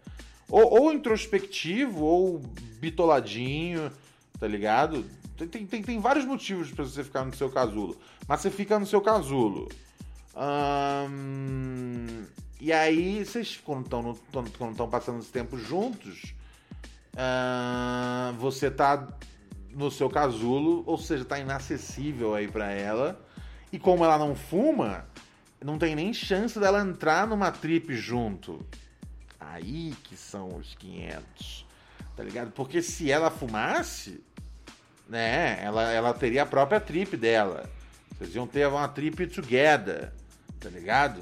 ou, 0.49 0.81
ou 0.81 0.93
introspectivo, 0.95 2.07
ou 2.07 2.39
bitoladinho, 2.81 3.93
tá 4.41 4.49
ligado? 4.49 5.05
Tem, 5.47 5.67
tem, 5.67 5.83
tem 5.83 6.01
vários 6.01 6.25
motivos 6.25 6.71
para 6.73 6.85
você 6.85 7.05
ficar 7.05 7.25
no 7.25 7.35
seu 7.35 7.51
casulo. 7.51 7.97
Mas 8.27 8.41
você 8.41 8.51
fica 8.51 8.79
no 8.79 8.87
seu 8.87 9.01
casulo. 9.01 9.69
Hum, 10.37 12.25
e 12.61 12.73
aí, 12.73 13.25
vocês, 13.25 13.61
quando 13.65 13.85
estão 14.73 14.89
passando 14.89 15.21
esse 15.21 15.31
tempo 15.31 15.57
juntos, 15.57 16.35
hum, 17.15 18.37
você 18.39 18.71
tá 18.71 19.09
no 19.71 19.91
seu 19.91 20.11
casulo, 20.11 20.83
ou 20.87 20.99
seja, 20.99 21.25
tá 21.25 21.39
inacessível 21.39 22.35
aí 22.35 22.49
para 22.49 22.73
ela. 22.73 23.25
E 23.73 23.79
como 23.79 24.05
ela 24.05 24.19
não 24.19 24.35
fuma, 24.35 25.07
não 25.65 25.79
tem 25.79 25.95
nem 25.95 26.13
chance 26.13 26.59
dela 26.59 26.81
entrar 26.81 27.27
numa 27.27 27.53
trip 27.53 27.95
junto. 27.95 28.65
Aí 29.39 29.95
que 30.05 30.17
são 30.17 30.57
os 30.57 30.75
500, 30.75 31.67
tá 32.17 32.23
ligado? 32.23 32.51
Porque 32.53 32.83
se 32.83 33.11
ela 33.11 33.31
fumasse, 33.31 34.21
né, 35.09 35.59
ela, 35.63 35.91
ela 35.91 36.15
teria 36.15 36.43
a 36.43 36.47
própria 36.47 36.81
trip 36.81 37.17
dela. 37.17 37.69
Vocês 38.11 38.35
iam 38.35 38.47
ter 38.47 38.67
uma 38.69 38.89
trip 38.89 39.27
together, 39.29 40.13
tá 40.59 40.69
ligado? 40.69 41.21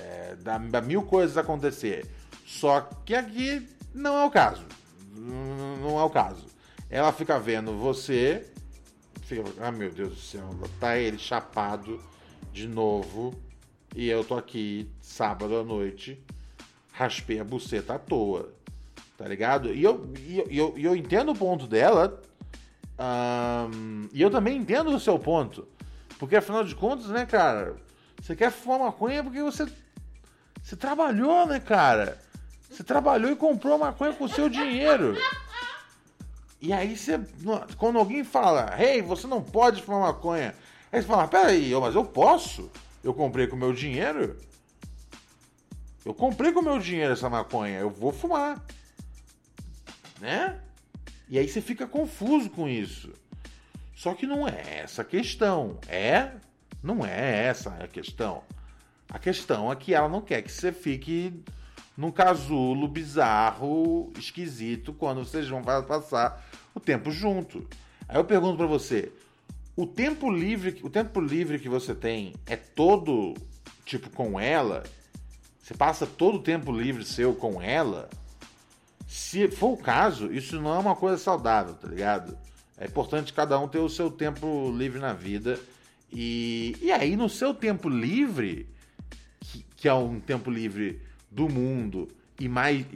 É, 0.00 0.36
dá, 0.40 0.58
dá 0.58 0.80
mil 0.80 1.02
coisas 1.02 1.36
acontecer. 1.36 2.06
Só 2.46 2.80
que 3.04 3.14
aqui 3.14 3.68
não 3.94 4.16
é 4.16 4.24
o 4.24 4.30
caso. 4.30 4.64
Não 5.14 5.98
é 5.98 6.02
o 6.02 6.10
caso. 6.10 6.46
Ela 6.88 7.12
fica 7.12 7.38
vendo 7.38 7.78
você, 7.78 8.46
fica, 9.22 9.44
ah 9.60 9.70
meu 9.70 9.90
Deus 9.90 10.10
do 10.10 10.20
céu, 10.20 10.50
tá 10.80 10.98
ele 10.98 11.18
chapado 11.18 12.02
de 12.52 12.66
novo 12.66 13.34
e 13.94 14.08
eu 14.08 14.24
tô 14.24 14.34
aqui 14.34 14.90
sábado 15.00 15.56
à 15.56 15.64
noite 15.64 16.22
raspei 16.92 17.40
a 17.40 17.44
buceta 17.44 17.94
à 17.94 17.98
toa. 17.98 18.52
Tá 19.16 19.26
ligado? 19.26 19.74
E 19.74 19.82
eu, 19.82 20.12
e 20.18 20.58
eu, 20.58 20.74
e 20.76 20.84
eu 20.84 20.94
entendo 20.94 21.32
o 21.32 21.36
ponto 21.36 21.66
dela. 21.66 22.20
Um, 22.98 24.08
e 24.12 24.20
eu 24.20 24.30
também 24.30 24.56
entendo 24.56 24.94
o 24.94 25.00
seu 25.00 25.18
ponto. 25.18 25.66
Porque 26.18 26.36
afinal 26.36 26.64
de 26.64 26.74
contas, 26.74 27.06
né, 27.08 27.26
cara? 27.26 27.76
Você 28.20 28.36
quer 28.36 28.50
fumar 28.50 28.78
maconha 28.78 29.22
porque 29.24 29.42
você. 29.42 29.66
Você 30.62 30.76
trabalhou, 30.76 31.46
né, 31.46 31.58
cara? 31.58 32.18
Você 32.70 32.84
trabalhou 32.84 33.30
e 33.30 33.36
comprou 33.36 33.78
maconha 33.78 34.12
com 34.12 34.24
o 34.24 34.28
seu 34.28 34.48
dinheiro. 34.48 35.16
E 36.60 36.72
aí 36.72 36.96
você. 36.96 37.20
Quando 37.76 37.98
alguém 37.98 38.22
fala, 38.22 38.72
hey, 38.80 39.02
você 39.02 39.26
não 39.26 39.42
pode 39.42 39.82
fumar 39.82 40.02
maconha. 40.02 40.54
Aí 40.92 41.02
você 41.02 41.08
fala, 41.08 41.26
peraí, 41.26 41.74
mas 41.74 41.94
eu 41.94 42.04
posso? 42.04 42.70
Eu 43.02 43.12
comprei 43.12 43.48
com 43.48 43.56
o 43.56 43.58
meu 43.58 43.72
dinheiro? 43.72 44.38
Eu 46.04 46.14
comprei 46.14 46.52
com 46.52 46.62
meu 46.62 46.78
dinheiro 46.78 47.12
essa 47.12 47.28
maconha, 47.28 47.78
eu 47.78 47.90
vou 47.90 48.12
fumar. 48.12 48.60
Né? 50.20 50.60
E 51.32 51.38
aí 51.38 51.48
você 51.48 51.62
fica 51.62 51.86
confuso 51.86 52.50
com 52.50 52.68
isso. 52.68 53.10
Só 53.96 54.12
que 54.12 54.26
não 54.26 54.46
é 54.46 54.80
essa 54.80 55.00
a 55.00 55.04
questão. 55.04 55.78
É? 55.88 56.32
Não 56.82 57.06
é 57.06 57.46
essa 57.46 57.70
a 57.70 57.88
questão. 57.88 58.42
A 59.08 59.18
questão 59.18 59.72
é 59.72 59.74
que 59.74 59.94
ela 59.94 60.10
não 60.10 60.20
quer 60.20 60.42
que 60.42 60.52
você 60.52 60.70
fique 60.70 61.32
num 61.96 62.10
casulo 62.10 62.86
bizarro, 62.86 64.12
esquisito, 64.18 64.92
quando 64.92 65.24
vocês 65.24 65.48
vão 65.48 65.62
passar 65.62 66.46
o 66.74 66.78
tempo 66.78 67.10
junto. 67.10 67.66
Aí 68.06 68.18
eu 68.18 68.24
pergunto 68.26 68.58
para 68.58 68.66
você, 68.66 69.10
o 69.74 69.86
tempo 69.86 70.30
livre, 70.30 70.80
o 70.82 70.90
tempo 70.90 71.18
livre 71.18 71.58
que 71.58 71.68
você 71.68 71.94
tem 71.94 72.34
é 72.44 72.56
todo 72.56 73.32
tipo 73.86 74.10
com 74.10 74.38
ela? 74.38 74.82
Você 75.62 75.72
passa 75.72 76.06
todo 76.06 76.34
o 76.34 76.42
tempo 76.42 76.70
livre 76.70 77.06
seu 77.06 77.34
com 77.34 77.62
ela. 77.62 78.10
Se 79.12 79.46
for 79.46 79.74
o 79.74 79.76
caso, 79.76 80.32
isso 80.32 80.58
não 80.58 80.74
é 80.74 80.78
uma 80.78 80.96
coisa 80.96 81.18
saudável, 81.18 81.74
tá 81.74 81.86
ligado? 81.86 82.34
É 82.78 82.86
importante 82.86 83.30
cada 83.30 83.58
um 83.58 83.68
ter 83.68 83.78
o 83.78 83.88
seu 83.88 84.10
tempo 84.10 84.72
livre 84.74 84.98
na 84.98 85.12
vida. 85.12 85.60
E, 86.10 86.74
e 86.80 86.90
aí, 86.90 87.14
no 87.14 87.28
seu 87.28 87.52
tempo 87.52 87.90
livre, 87.90 88.66
que, 89.38 89.66
que 89.76 89.86
é 89.86 89.92
um 89.92 90.18
tempo 90.18 90.50
livre 90.50 90.98
do 91.30 91.46
mundo 91.46 92.08
e 92.40 92.48
mais 92.48 92.86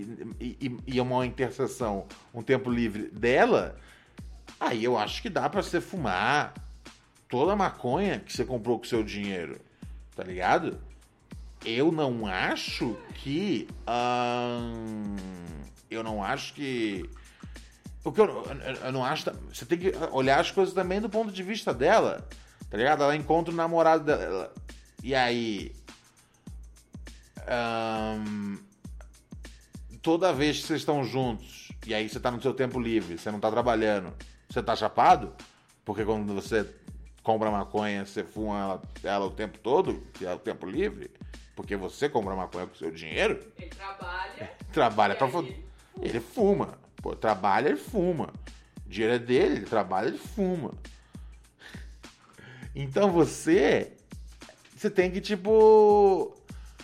e, 0.41 0.57
e, 0.59 0.79
e 0.87 1.01
uma 1.03 1.27
interseção, 1.27 2.07
um 2.33 2.43
tempo 2.43 2.71
livre 2.71 3.11
dela, 3.11 3.77
aí 4.59 4.83
eu 4.83 4.97
acho 4.97 5.21
que 5.21 5.29
dá 5.29 5.51
para 5.51 5.63
você 5.63 5.83
fumar 5.83 6.55
toda 7.29 7.53
a 7.53 7.57
maconha 7.57 8.21
que 8.21 8.33
você 8.33 8.43
comprou 8.43 8.79
com 8.79 8.87
seu 8.87 9.05
dinheiro, 9.05 9.61
tá 10.17 10.25
ligado? 10.25 10.81
eu 11.67 11.91
não 11.91 12.27
acho 12.27 12.97
que. 13.15 13.67
Hum, 13.89 15.17
eu 15.91 16.03
não 16.03 16.23
acho 16.23 16.55
que. 16.55 17.09
O 18.05 18.13
que 18.13 18.21
eu, 18.21 18.27
eu, 18.27 18.75
eu, 18.85 18.93
não 18.93 19.05
acho. 19.05 19.31
Você 19.53 19.67
tem 19.67 19.79
que 19.79 19.93
olhar 20.13 20.41
as 20.41 20.51
coisas 20.51 20.75
também 20.75 21.01
do 21.01 21.09
ponto 21.09 21.33
de 21.33 21.43
vista 21.43 21.75
dela. 21.75 22.27
Tá 22.71 22.77
ligado? 22.77 23.03
Ela 23.03 23.17
encontra 23.17 23.53
o 23.53 23.57
namorado 23.57 24.05
dela. 24.05 24.53
E 25.03 25.15
aí. 25.15 25.73
Hum, 27.49 28.59
toda 30.03 30.33
vez 30.33 30.61
que 30.61 30.67
vocês 30.67 30.81
estão 30.81 31.05
juntos, 31.05 31.73
e 31.87 31.95
aí 31.95 32.09
você 32.09 32.19
tá 32.19 32.31
no 32.31 32.41
seu 32.41 32.55
tempo 32.55 32.79
livre, 32.79 33.19
você 33.19 33.31
não 33.31 33.39
tá 33.39 33.51
trabalhando, 33.51 34.13
você 34.49 34.63
tá 34.63 34.75
chapado? 34.75 35.33
Porque 35.85 36.05
quando 36.05 36.35
você 36.35 36.69
compra 37.23 37.51
maconha, 37.51 38.07
você 38.07 38.23
fuma 38.23 38.59
ela, 38.61 38.83
ela 39.03 39.27
o 39.27 39.31
tempo 39.31 39.59
todo, 39.59 40.07
que 40.15 40.25
é 40.25 40.33
o 40.33 40.39
tempo 40.39 40.65
livre. 40.65 41.11
Porque 41.57 41.75
você 41.75 42.09
compra 42.09 42.37
maconha 42.37 42.67
com 42.67 42.75
seu 42.75 42.91
dinheiro. 42.91 43.41
Ele 43.59 43.71
trabalha. 43.71 44.53
Trabalha 44.73 45.15
pra. 45.17 45.27
Ele 46.01 46.21
fuma. 46.21 46.79
Pô, 47.03 47.15
trabalha, 47.15 47.69
ele 47.69 47.79
fuma. 47.79 48.33
O 48.85 48.89
dinheiro 48.89 49.15
é 49.15 49.19
dele, 49.19 49.57
ele 49.57 49.67
trabalha, 49.67 50.09
ele 50.09 50.19
fuma. 50.19 50.73
Então 52.75 53.11
você. 53.11 53.93
Você 54.77 54.91
tem 54.91 55.11
que, 55.11 55.21
tipo. 55.21 56.37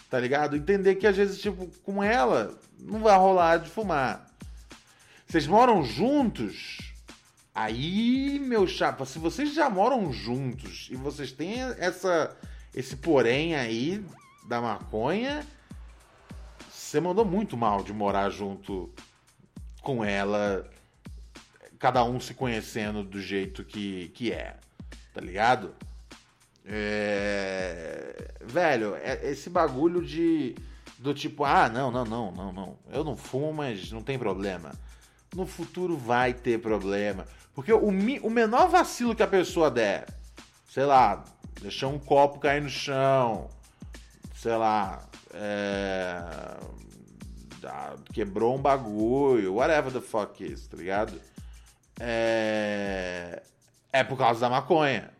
Tá 0.08 0.18
ligado? 0.18 0.56
Entender 0.56 0.96
que 0.96 1.06
às 1.06 1.16
vezes, 1.16 1.40
tipo, 1.40 1.68
com 1.82 2.02
ela, 2.02 2.58
não 2.78 3.00
vai 3.00 3.16
rolar 3.16 3.58
de 3.58 3.70
fumar. 3.70 4.26
Vocês 5.26 5.46
moram 5.46 5.82
juntos. 5.84 6.92
Aí, 7.54 8.38
meu 8.38 8.66
chapa, 8.66 9.04
se 9.04 9.18
vocês 9.18 9.52
já 9.52 9.68
moram 9.68 10.10
juntos 10.12 10.88
e 10.90 10.96
vocês 10.96 11.32
têm 11.32 11.60
essa, 11.78 12.34
esse 12.74 12.96
porém 12.96 13.54
aí, 13.54 14.02
da 14.48 14.60
maconha, 14.60 15.46
você 16.92 17.00
mandou 17.00 17.24
muito 17.24 17.56
mal 17.56 17.82
de 17.82 17.90
morar 17.90 18.28
junto 18.28 18.90
com 19.80 20.04
ela 20.04 20.68
cada 21.78 22.04
um 22.04 22.20
se 22.20 22.34
conhecendo 22.34 23.02
do 23.02 23.18
jeito 23.18 23.64
que, 23.64 24.08
que 24.10 24.30
é, 24.30 24.56
tá 25.14 25.20
ligado? 25.22 25.74
É... 26.66 28.34
Velho, 28.44 28.94
é- 28.96 29.30
esse 29.30 29.48
bagulho 29.48 30.04
de. 30.04 30.54
Do 30.98 31.14
tipo, 31.14 31.44
ah, 31.44 31.66
não, 31.66 31.90
não, 31.90 32.04
não, 32.04 32.30
não, 32.30 32.52
não. 32.52 32.78
Eu 32.92 33.02
não 33.02 33.16
fumo, 33.16 33.54
mas 33.54 33.90
não 33.90 34.02
tem 34.02 34.18
problema. 34.18 34.72
No 35.34 35.46
futuro 35.46 35.96
vai 35.96 36.34
ter 36.34 36.60
problema. 36.60 37.26
Porque 37.54 37.72
o, 37.72 37.88
o 37.88 38.30
menor 38.30 38.68
vacilo 38.68 39.16
que 39.16 39.22
a 39.22 39.26
pessoa 39.26 39.70
der, 39.70 40.06
sei 40.68 40.84
lá, 40.84 41.24
deixar 41.60 41.88
um 41.88 41.98
copo 41.98 42.38
cair 42.38 42.60
no 42.60 42.68
chão, 42.68 43.48
sei 44.36 44.54
lá, 44.54 45.08
é, 45.34 46.22
ah, 47.64 47.94
quebrou 48.12 48.56
um 48.56 48.58
bagulho, 48.58 49.54
whatever 49.54 49.90
the 49.90 50.00
fuck 50.00 50.42
is, 50.42 50.66
tá 50.66 50.76
ligado? 50.76 51.20
É, 52.00 53.42
é 53.92 54.04
por 54.04 54.18
causa 54.18 54.40
da 54.40 54.50
maconha. 54.50 55.10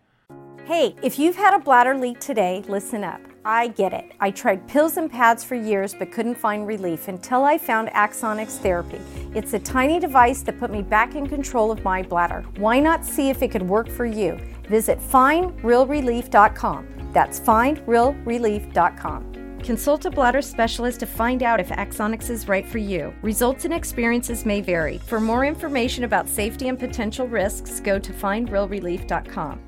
Hey, 0.65 0.95
if 1.03 1.19
you've 1.19 1.37
had 1.37 1.55
a 1.55 1.59
bladder 1.59 1.97
leak 1.97 2.21
today, 2.21 2.63
listen 2.69 3.05
up. 3.05 3.21
I 3.45 3.69
get 3.69 3.93
it. 3.93 4.13
I 4.21 4.31
tried 4.31 4.69
pills 4.69 4.97
and 4.97 5.11
pads 5.11 5.43
for 5.43 5.57
years 5.57 5.95
but 5.95 6.13
couldn't 6.13 6.37
find 6.37 6.65
relief 6.67 7.09
until 7.09 7.45
I 7.45 7.59
found 7.59 7.89
Axonics 7.89 8.59
Therapy. 8.59 9.01
It's 9.35 9.55
a 9.55 9.59
tiny 9.59 9.99
device 9.99 10.43
that 10.43 10.61
put 10.61 10.71
me 10.71 10.83
back 10.83 11.17
in 11.17 11.27
control 11.27 11.73
of 11.73 11.83
my 11.83 12.03
bladder. 12.03 12.45
Why 12.59 12.79
not 12.79 13.05
see 13.05 13.31
if 13.31 13.43
it 13.43 13.51
could 13.51 13.63
work 13.63 13.89
for 13.89 14.07
you? 14.07 14.39
Visit 14.69 15.01
findrealrelief.com. 15.01 17.11
That's 17.13 17.41
findrealrelief.com. 17.41 19.42
Consult 19.63 20.05
a 20.05 20.11
bladder 20.11 20.43
specialist 20.43 21.01
to 21.01 21.07
find 21.07 21.43
out 21.43 21.61
if 21.61 21.69
Axonics 21.69 22.31
is 22.31 22.49
right 22.49 22.67
for 22.67 22.79
you. 22.79 23.15
Results 23.23 23.65
and 23.65 23.75
experiences 23.75 24.45
may 24.45 24.61
vary. 24.61 24.99
For 24.99 25.21
more 25.21 25.45
information 25.45 26.05
about 26.05 26.29
safety 26.29 26.69
and 26.69 26.79
potential 26.79 27.27
risks, 27.27 27.81
go 27.81 27.99
to 27.99 28.13
findrealrelief.com. 28.13 29.61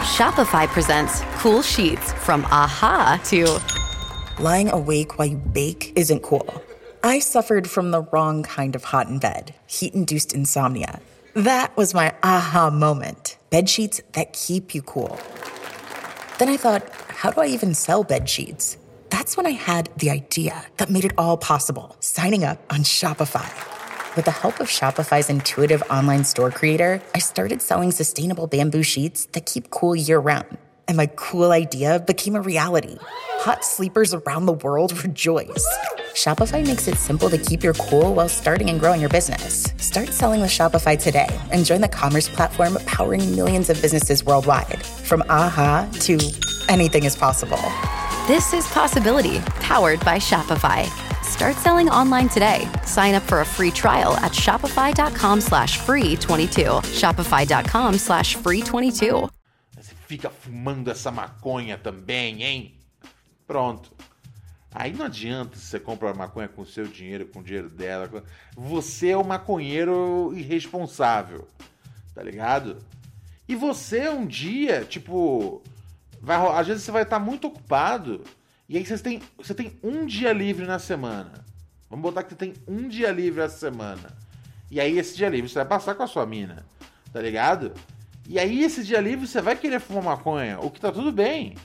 Shopify 0.00 0.66
presents 0.66 1.22
cool 1.38 1.62
sheets 1.62 2.12
from 2.14 2.44
aha 2.46 3.20
to 3.26 3.60
Lying 4.40 4.70
awake 4.70 5.18
while 5.18 5.28
you 5.28 5.36
bake 5.36 5.92
isn't 5.96 6.22
cool. 6.22 6.62
I 7.04 7.18
suffered 7.18 7.68
from 7.68 7.90
the 7.90 8.02
wrong 8.04 8.42
kind 8.42 8.74
of 8.74 8.84
hot 8.84 9.06
in 9.06 9.18
bed, 9.18 9.54
heat 9.66 9.94
induced 9.94 10.32
insomnia. 10.32 11.00
That 11.34 11.76
was 11.76 11.92
my 11.92 12.14
aha 12.22 12.70
moment. 12.70 13.36
Bed 13.50 13.68
sheets 13.68 14.00
that 14.12 14.32
keep 14.32 14.74
you 14.74 14.80
cool. 14.80 15.20
Then 16.38 16.48
I 16.48 16.56
thought, 16.56 16.82
how 17.20 17.30
do 17.30 17.42
I 17.42 17.48
even 17.48 17.74
sell 17.74 18.02
bed 18.02 18.30
sheets? 18.30 18.78
That's 19.10 19.36
when 19.36 19.44
I 19.44 19.50
had 19.50 19.90
the 19.98 20.08
idea 20.08 20.64
that 20.78 20.88
made 20.88 21.04
it 21.04 21.12
all 21.18 21.36
possible 21.36 21.94
signing 22.00 22.44
up 22.44 22.58
on 22.72 22.78
Shopify. 22.78 23.46
With 24.16 24.24
the 24.24 24.30
help 24.30 24.58
of 24.58 24.68
Shopify's 24.68 25.28
intuitive 25.28 25.82
online 25.90 26.24
store 26.24 26.50
creator, 26.50 27.02
I 27.14 27.18
started 27.18 27.60
selling 27.60 27.90
sustainable 27.90 28.46
bamboo 28.46 28.82
sheets 28.82 29.26
that 29.32 29.44
keep 29.44 29.68
cool 29.68 29.94
year 29.94 30.18
round. 30.18 30.56
And 30.90 30.96
my 30.96 31.06
cool 31.14 31.52
idea 31.52 32.00
became 32.00 32.34
a 32.34 32.40
reality. 32.40 32.96
Hot 33.44 33.64
sleepers 33.64 34.12
around 34.12 34.46
the 34.46 34.54
world 34.54 35.04
rejoice. 35.04 35.64
Shopify 36.14 36.66
makes 36.66 36.88
it 36.88 36.96
simple 36.96 37.28
to 37.28 37.38
keep 37.38 37.62
your 37.62 37.74
cool 37.74 38.12
while 38.12 38.28
starting 38.28 38.68
and 38.70 38.80
growing 38.80 39.00
your 39.00 39.08
business. 39.08 39.72
Start 39.76 40.08
selling 40.08 40.40
with 40.40 40.50
Shopify 40.50 41.00
today 41.00 41.28
and 41.52 41.64
join 41.64 41.80
the 41.80 41.86
commerce 41.86 42.28
platform 42.28 42.76
powering 42.86 43.36
millions 43.36 43.70
of 43.70 43.80
businesses 43.80 44.24
worldwide. 44.24 44.84
From 44.84 45.22
aha 45.28 45.88
to 46.00 46.18
anything 46.68 47.04
is 47.04 47.14
possible. 47.14 47.62
This 48.26 48.52
is 48.52 48.66
Possibility, 48.66 49.38
powered 49.60 50.00
by 50.04 50.18
Shopify. 50.18 50.86
Start 51.22 51.54
selling 51.54 51.88
online 51.88 52.28
today. 52.28 52.68
Sign 52.84 53.14
up 53.14 53.22
for 53.22 53.42
a 53.42 53.46
free 53.46 53.70
trial 53.70 54.16
at 54.16 54.32
shopify.com 54.32 55.40
slash 55.40 55.76
free 55.76 56.16
22. 56.16 56.62
Shopify.com 56.62 57.94
slash 57.94 58.34
free 58.34 58.60
22. 58.60 59.30
Fica 60.10 60.28
fumando 60.28 60.90
essa 60.90 61.08
maconha 61.12 61.78
também, 61.78 62.42
hein? 62.42 62.74
Pronto. 63.46 63.94
Aí 64.74 64.92
não 64.92 65.04
adianta 65.04 65.56
você 65.56 65.78
compra 65.78 66.10
a 66.10 66.14
maconha 66.14 66.48
com 66.48 66.62
o 66.62 66.66
seu 66.66 66.84
dinheiro, 66.84 67.26
com 67.26 67.38
o 67.38 67.44
dinheiro 67.44 67.70
dela. 67.70 68.24
Você 68.56 69.10
é 69.10 69.16
o 69.16 69.22
maconheiro 69.22 70.32
irresponsável, 70.34 71.46
tá 72.12 72.24
ligado? 72.24 72.78
E 73.46 73.54
você 73.54 74.08
um 74.08 74.26
dia, 74.26 74.84
tipo, 74.84 75.62
vai, 76.20 76.58
às 76.58 76.66
vezes 76.66 76.82
você 76.82 76.90
vai 76.90 77.02
estar 77.04 77.20
muito 77.20 77.46
ocupado 77.46 78.24
e 78.68 78.76
aí 78.76 78.84
você 78.84 78.98
tem, 78.98 79.22
você 79.38 79.54
tem 79.54 79.78
um 79.80 80.04
dia 80.04 80.32
livre 80.32 80.66
na 80.66 80.80
semana. 80.80 81.44
Vamos 81.88 82.02
botar 82.02 82.24
que 82.24 82.30
você 82.30 82.36
tem 82.36 82.54
um 82.66 82.88
dia 82.88 83.12
livre 83.12 83.42
essa 83.42 83.58
semana. 83.58 84.10
E 84.72 84.80
aí 84.80 84.98
esse 84.98 85.16
dia 85.16 85.28
livre 85.28 85.48
você 85.48 85.60
vai 85.60 85.66
passar 85.66 85.94
com 85.94 86.02
a 86.02 86.08
sua 86.08 86.26
mina, 86.26 86.66
tá 87.12 87.22
ligado? 87.22 87.72
E 88.30 88.38
aí 88.38 88.62
esse 88.62 88.84
dia 88.84 89.00
livre 89.00 89.26
você 89.26 89.42
vai 89.42 89.56
querer 89.56 89.80
fumar 89.80 90.04
maconha, 90.04 90.60
o 90.60 90.70
que 90.70 90.78
tá 90.80 90.92
tudo 90.92 91.10
bem. 91.10 91.56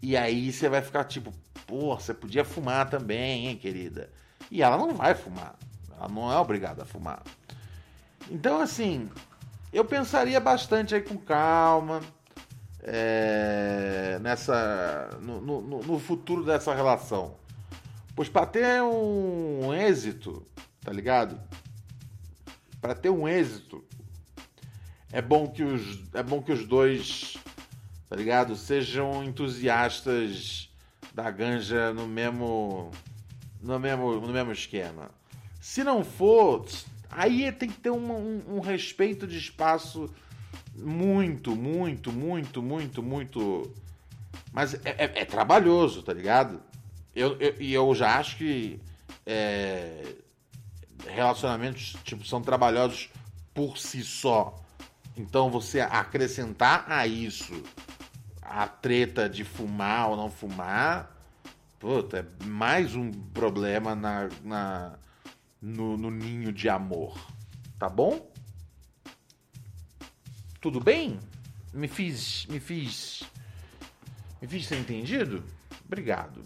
E 0.00 0.16
aí 0.16 0.50
você 0.50 0.70
vai 0.70 0.80
ficar 0.80 1.04
tipo, 1.04 1.34
pô, 1.66 1.94
você 1.94 2.14
podia 2.14 2.46
fumar 2.46 2.88
também, 2.88 3.48
hein, 3.48 3.56
querida? 3.58 4.08
E 4.50 4.62
ela 4.62 4.78
não 4.78 4.94
vai 4.94 5.14
fumar. 5.14 5.54
Ela 5.94 6.08
não 6.08 6.32
é 6.32 6.38
obrigada 6.38 6.84
a 6.84 6.86
fumar. 6.86 7.22
Então, 8.30 8.58
assim, 8.58 9.10
eu 9.70 9.84
pensaria 9.84 10.40
bastante 10.40 10.94
aí 10.94 11.02
com 11.02 11.18
calma 11.18 12.00
é, 12.82 14.18
nessa 14.22 15.10
no, 15.20 15.42
no- 15.42 15.60
no- 15.82 15.98
futuro 15.98 16.42
dessa 16.42 16.74
relação. 16.74 17.34
Pois 18.16 18.30
para 18.30 18.46
ter 18.46 18.82
um 18.82 19.74
êxito, 19.74 20.46
tá 20.80 20.90
ligado? 20.90 21.38
Para 22.80 22.94
ter 22.94 23.10
um 23.10 23.28
êxito, 23.28 23.84
é 25.14 25.22
bom 25.22 25.46
que 25.48 25.62
os 25.62 26.00
é 26.12 26.22
bom 26.22 26.42
que 26.42 26.52
os 26.52 26.66
dois, 26.66 27.36
tá 28.08 28.16
ligado, 28.16 28.56
sejam 28.56 29.22
entusiastas 29.22 30.68
da 31.14 31.30
ganja 31.30 31.92
no 31.92 32.06
mesmo 32.08 32.90
no 33.62 33.78
mesmo 33.78 34.20
no 34.20 34.32
mesmo 34.32 34.50
esquema. 34.52 35.10
Se 35.60 35.84
não 35.84 36.04
for, 36.04 36.66
aí 37.10 37.50
tem 37.52 37.68
que 37.70 37.78
ter 37.80 37.90
um, 37.90 38.12
um- 38.12 38.56
um 38.56 38.60
respeito 38.60 39.26
de 39.26 39.38
espaço 39.38 40.12
muito, 40.76 41.54
muito, 41.54 42.12
muito, 42.12 42.60
muito, 42.60 43.02
muito. 43.02 43.72
Mas 44.52 44.74
é, 44.84 44.90
é- 44.98 45.20
é 45.20 45.24
trabalhoso, 45.24 46.02
tá 46.02 46.12
ligado? 46.12 46.60
Eu, 47.14 47.36
eu- 47.40 47.54
e 47.60 47.72
eu 47.72 47.94
já 47.94 48.18
acho 48.18 48.36
que 48.36 48.80
é, 49.24 50.16
relacionamentos 51.06 51.94
tipo, 52.04 52.26
são 52.26 52.42
trabalhosos 52.42 53.08
por 53.54 53.78
si 53.78 54.02
só. 54.02 54.60
Então 55.16 55.50
você 55.50 55.80
acrescentar 55.80 56.90
a 56.90 57.06
isso 57.06 57.62
a 58.42 58.66
treta 58.66 59.28
de 59.28 59.44
fumar 59.44 60.10
ou 60.10 60.16
não 60.16 60.30
fumar, 60.30 61.16
puta, 61.78 62.18
é 62.18 62.44
mais 62.44 62.94
um 62.94 63.10
problema 63.10 63.94
na, 63.94 64.28
na- 64.42 64.98
no, 65.60 65.96
no 65.96 66.10
ninho 66.10 66.52
de 66.52 66.68
amor. 66.68 67.18
Tá 67.78 67.88
bom? 67.88 68.30
Tudo 70.60 70.80
bem? 70.80 71.18
Me 71.72 71.88
fiz. 71.88 72.46
Me 72.46 72.60
fiz. 72.60 73.22
Me 74.40 74.48
fiz 74.48 74.66
ser 74.66 74.78
entendido? 74.78 75.42
Obrigado. 75.84 76.42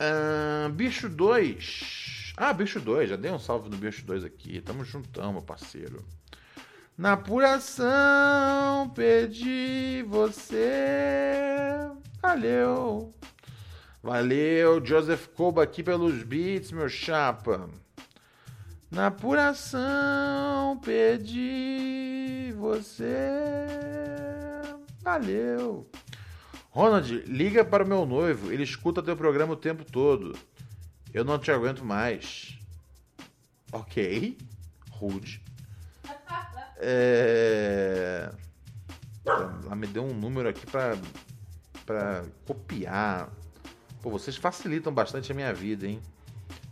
Ahn, 0.00 0.72
bicho 0.72 1.08
2. 1.08 2.34
Ah, 2.36 2.52
bicho 2.52 2.80
2. 2.80 3.10
Já 3.10 3.16
dei 3.16 3.30
um 3.30 3.38
salve 3.38 3.68
no 3.68 3.76
bicho 3.76 4.04
2 4.04 4.24
aqui. 4.24 4.60
Tamo 4.60 4.84
juntão, 4.84 5.32
meu 5.32 5.42
parceiro. 5.42 6.04
Na 6.96 7.14
apuração, 7.14 8.88
pedi 8.94 10.04
você. 10.08 11.90
Valeu. 12.22 13.12
Valeu, 14.00 14.84
Joseph 14.84 15.26
Koba 15.34 15.64
aqui 15.64 15.82
pelos 15.82 16.22
beats, 16.22 16.70
meu 16.70 16.88
chapa. 16.88 17.68
Na 18.92 19.08
apuração, 19.08 20.78
pedi 20.84 22.54
você. 22.56 23.28
Valeu. 25.02 25.90
Ronald, 26.70 27.12
liga 27.26 27.64
para 27.64 27.82
o 27.82 27.88
meu 27.88 28.06
noivo. 28.06 28.52
Ele 28.52 28.62
escuta 28.62 29.02
teu 29.02 29.16
programa 29.16 29.54
o 29.54 29.56
tempo 29.56 29.84
todo. 29.84 30.38
Eu 31.12 31.24
não 31.24 31.40
te 31.40 31.50
aguento 31.50 31.84
mais. 31.84 32.56
Ok. 33.72 34.38
Rude. 34.90 35.42
É... 36.86 38.30
Ela 39.26 39.74
me 39.74 39.86
deu 39.86 40.04
um 40.04 40.12
número 40.14 40.48
aqui 40.48 40.66
para 40.66 40.96
para 41.86 42.24
copiar. 42.46 43.30
Pô, 44.02 44.10
vocês 44.10 44.36
facilitam 44.36 44.92
bastante 44.92 45.32
a 45.32 45.34
minha 45.34 45.52
vida, 45.52 45.86
hein? 45.86 46.00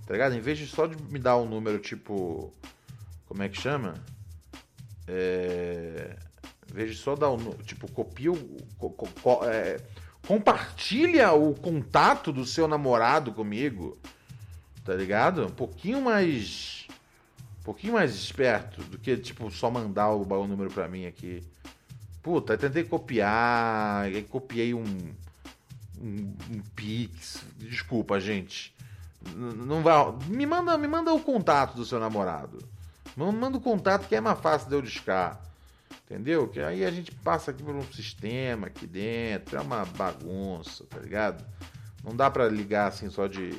Tá 0.06 0.12
ligado? 0.12 0.34
Em 0.34 0.40
vez 0.40 0.58
de 0.58 0.66
só 0.66 0.86
de 0.86 0.96
me 1.10 1.18
dar 1.18 1.36
um 1.38 1.46
número 1.48 1.78
tipo. 1.78 2.52
Como 3.26 3.42
é 3.42 3.48
que 3.48 3.60
chama? 3.60 3.94
É. 5.08 6.16
Em 6.70 6.74
vez 6.74 6.90
de 6.90 6.96
só 6.96 7.14
dar 7.16 7.30
um. 7.30 7.38
Tipo, 7.64 7.90
copia 7.90 8.32
o. 8.32 8.56
co- 8.78 8.90
co- 8.90 9.44
é, 9.44 9.78
compartilha 10.26 11.32
o 11.32 11.54
contato 11.54 12.32
do 12.32 12.44
seu 12.44 12.66
namorado 12.68 13.32
comigo. 13.32 13.98
Tá 14.84 14.94
ligado? 14.94 15.46
Um 15.46 15.50
pouquinho 15.50 16.00
mais. 16.02 16.81
Um 17.62 17.64
pouquinho 17.64 17.92
mais 17.92 18.12
esperto 18.12 18.82
do 18.82 18.98
que, 18.98 19.16
tipo, 19.16 19.48
só 19.50 19.70
mandar 19.70 20.10
o, 20.10 20.22
o 20.22 20.46
número 20.48 20.68
pra 20.68 20.88
mim 20.88 21.06
aqui. 21.06 21.42
Puta, 22.20 22.54
eu 22.54 22.58
tentei 22.58 22.82
copiar, 22.82 24.02
aí 24.02 24.22
copiei 24.24 24.74
um, 24.74 24.82
um, 26.00 26.34
um 26.50 26.60
Pix. 26.74 27.44
Desculpa, 27.56 28.18
gente. 28.20 28.74
Não 29.36 29.80
vai. 29.82 29.94
Me 30.26 30.44
manda, 30.44 30.76
me 30.76 30.88
manda 30.88 31.14
o 31.14 31.20
contato 31.20 31.76
do 31.76 31.84
seu 31.84 32.00
namorado. 32.00 32.58
Manda 33.16 33.56
o 33.56 33.60
contato 33.60 34.08
que 34.08 34.16
é 34.16 34.20
mais 34.20 34.40
fácil 34.40 34.68
de 34.68 34.74
eu 34.74 34.82
discar. 34.82 35.40
Entendeu? 36.04 36.48
Que 36.48 36.60
aí 36.60 36.84
a 36.84 36.90
gente 36.90 37.12
passa 37.12 37.52
aqui 37.52 37.62
por 37.62 37.74
um 37.74 37.84
sistema 37.92 38.66
aqui 38.66 38.86
dentro. 38.88 39.56
É 39.56 39.60
uma 39.60 39.84
bagunça, 39.84 40.84
tá 40.90 40.98
ligado? 40.98 41.44
Não 42.02 42.14
dá 42.16 42.28
pra 42.28 42.48
ligar 42.48 42.88
assim 42.88 43.08
só 43.08 43.28
de, 43.28 43.50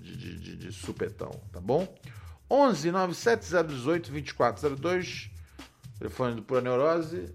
de, 0.00 0.16
de, 0.16 0.38
de- 0.38 0.56
de 0.56 0.72
supetão, 0.72 1.30
tá 1.52 1.60
bom? 1.60 1.86
11 2.50 2.90
97018 2.90 4.10
2402. 4.10 5.30
Telefone 5.98 6.36
do 6.36 6.42
Pura 6.42 6.60
Neurose. 6.60 7.34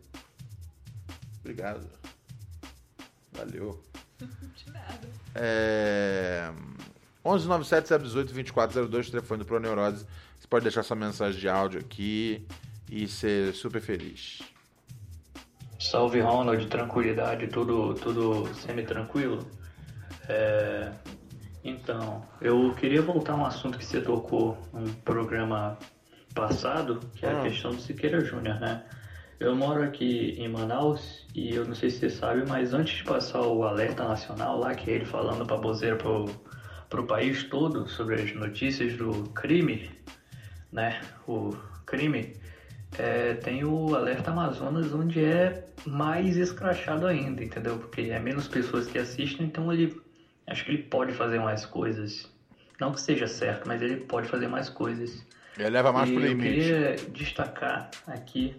Obrigado. 1.40 1.88
Valeu. 3.32 3.82
É... 5.36 6.52
11 7.24 7.48
97018 7.48 8.34
2402, 8.34 9.10
telefone 9.10 9.40
do 9.40 9.46
Pro 9.46 9.60
Neurose. 9.60 10.06
Você 10.40 10.48
pode 10.48 10.64
deixar 10.64 10.84
sua 10.84 10.96
mensagem 10.96 11.40
de 11.40 11.50
áudio 11.50 11.80
aqui 11.80 12.46
e 12.90 13.08
ser 13.08 13.54
super 13.54 13.82
feliz. 13.82 14.40
Salve 15.80 16.20
Ronald, 16.20 16.68
tranquilidade, 16.68 17.48
tudo, 17.48 17.94
tudo 17.96 18.54
semi-tranquilo? 18.56 19.46
É, 20.28 20.92
Então, 21.64 22.24
eu 22.42 22.74
queria 22.76 23.02
voltar 23.02 23.34
a 23.34 23.36
um 23.36 23.46
assunto 23.46 23.78
que 23.78 23.86
você 23.86 24.02
tocou 24.02 24.58
num 24.74 24.88
programa 25.04 25.78
passado, 26.34 27.00
que 27.16 27.26
é 27.26 27.30
a 27.30 27.40
Ah. 27.40 27.44
questão 27.44 27.72
do 27.72 27.82
Siqueira 27.82 28.24
Júnior, 28.24 28.60
né? 28.60 28.86
Eu 29.40 29.56
moro 29.56 29.84
aqui 29.84 30.36
em 30.38 30.50
Manaus 30.50 31.26
e 31.34 31.54
eu 31.56 31.66
não 31.66 31.74
sei 31.74 31.90
se 31.90 32.00
você 32.00 32.10
sabe, 32.10 32.44
mas 32.48 32.74
antes 32.74 32.98
de 32.98 33.04
passar 33.04 33.42
o 33.42 33.64
alerta 33.64 34.06
nacional 34.08 34.58
lá, 34.60 34.74
que 34.74 34.90
é 34.90 34.96
ele 34.96 35.06
falando 35.06 35.46
pra 35.46 35.58
bozeira 35.58 35.96
pro, 35.96 36.26
pro 36.90 37.06
país 37.06 37.44
todo 37.44 37.88
sobre 37.88 38.16
as 38.16 38.34
notícias 38.34 38.96
do 38.98 39.24
crime, 39.30 39.90
né? 40.72 41.00
O 41.28 41.54
crime, 41.86 42.34
é, 42.98 43.34
tem 43.36 43.64
o 43.64 43.96
Alerta 43.96 44.32
Amazonas, 44.32 44.94
onde 44.94 45.24
é 45.24 45.64
mais 45.86 46.36
escrachado 46.38 47.06
ainda, 47.08 47.44
entendeu? 47.44 47.78
Porque 47.78 48.02
é 48.02 48.20
menos 48.20 48.48
pessoas 48.48 48.88
que 48.88 48.98
assistem, 48.98 49.46
então 49.46 49.72
ele 49.72 49.96
acho 50.50 50.66
que 50.66 50.72
ele 50.72 50.84
pode 50.84 51.14
fazer 51.14 51.40
mais 51.40 51.66
coisas. 51.66 52.30
Não 52.80 52.92
que 52.92 53.02
seja 53.02 53.28
certo, 53.28 53.68
mas 53.68 53.82
ele 53.82 53.98
pode 53.98 54.28
fazer 54.28 54.48
mais 54.48 54.70
coisas. 54.70 55.26
Ele 55.58 55.70
leva 55.70 55.92
mais 55.92 56.10
e 56.10 56.14
pro 56.14 56.24
Eu 56.24 56.28
limite. 56.30 56.50
queria 56.50 56.96
destacar 57.12 57.90
aqui 58.08 58.56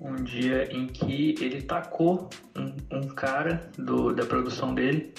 um 0.00 0.16
dia 0.16 0.68
em 0.72 0.86
que 0.86 1.34
ele 1.40 1.62
tacou 1.62 2.28
um, 2.56 2.74
um 2.98 3.08
cara 3.08 3.70
do, 3.76 4.12
da 4.12 4.24
produção 4.24 4.74
dele 4.74 5.12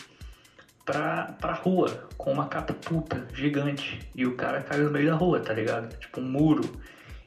pra, 0.85 1.35
pra 1.39 1.53
rua 1.53 2.09
com 2.17 2.33
uma 2.33 2.47
catapulta 2.47 3.27
gigante. 3.33 3.99
E 4.15 4.25
o 4.25 4.35
cara 4.35 4.61
caiu 4.61 4.85
no 4.85 4.91
meio 4.91 5.07
da 5.07 5.15
rua, 5.15 5.39
tá 5.39 5.53
ligado? 5.53 5.97
Tipo 5.97 6.19
um 6.21 6.29
muro. 6.29 6.61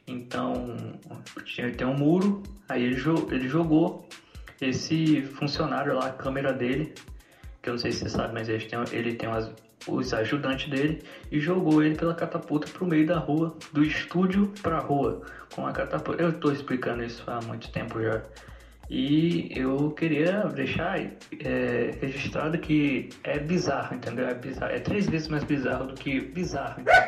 Então, 0.05 0.75
tinha, 1.45 1.71
tem 1.71 1.87
um 1.87 1.95
muro, 1.97 2.43
aí 2.67 2.83
ele, 2.83 3.01
ele 3.31 3.47
jogou 3.47 4.07
esse 4.59 5.21
funcionário 5.21 5.93
lá, 5.95 6.07
a 6.07 6.11
câmera 6.11 6.51
dele, 6.51 6.93
que 7.63 7.69
eu 7.69 7.73
não 7.73 7.79
sei 7.79 7.91
se 7.93 7.99
você 7.99 8.09
sabe, 8.09 8.33
mas 8.33 8.49
ele 8.49 8.65
tem, 8.65 8.79
ele 8.91 9.13
tem 9.15 9.29
umas- 9.29 9.49
os 9.87 10.13
ajudantes 10.13 10.69
dele, 10.69 11.01
e 11.31 11.39
jogou 11.39 11.81
ele 11.81 11.95
pela 11.95 12.13
catapulta 12.13 12.67
pro 12.71 12.85
meio 12.85 13.07
da 13.07 13.17
rua, 13.17 13.55
do 13.71 13.83
estúdio 13.83 14.51
pra 14.61 14.79
rua, 14.79 15.21
com 15.55 15.65
a 15.65 15.71
catapulta. 15.71 16.21
Eu 16.21 16.33
tô 16.33 16.51
explicando 16.51 17.03
isso 17.03 17.23
há 17.27 17.39
muito 17.41 17.71
tempo 17.71 18.01
já. 18.01 18.21
E 18.89 19.49
eu 19.57 19.91
queria 19.91 20.43
deixar 20.49 20.99
é, 20.99 21.91
registrado 22.01 22.57
que 22.59 23.09
é 23.23 23.39
bizarro, 23.39 23.95
entendeu? 23.95 24.27
É 24.27 24.33
bizarro. 24.33 24.71
É 24.73 24.79
três 24.79 25.07
vezes 25.07 25.29
mais 25.29 25.43
bizarro 25.45 25.85
do 25.87 25.93
que 25.93 26.19
bizarro, 26.19 26.81
entendeu? 26.81 27.03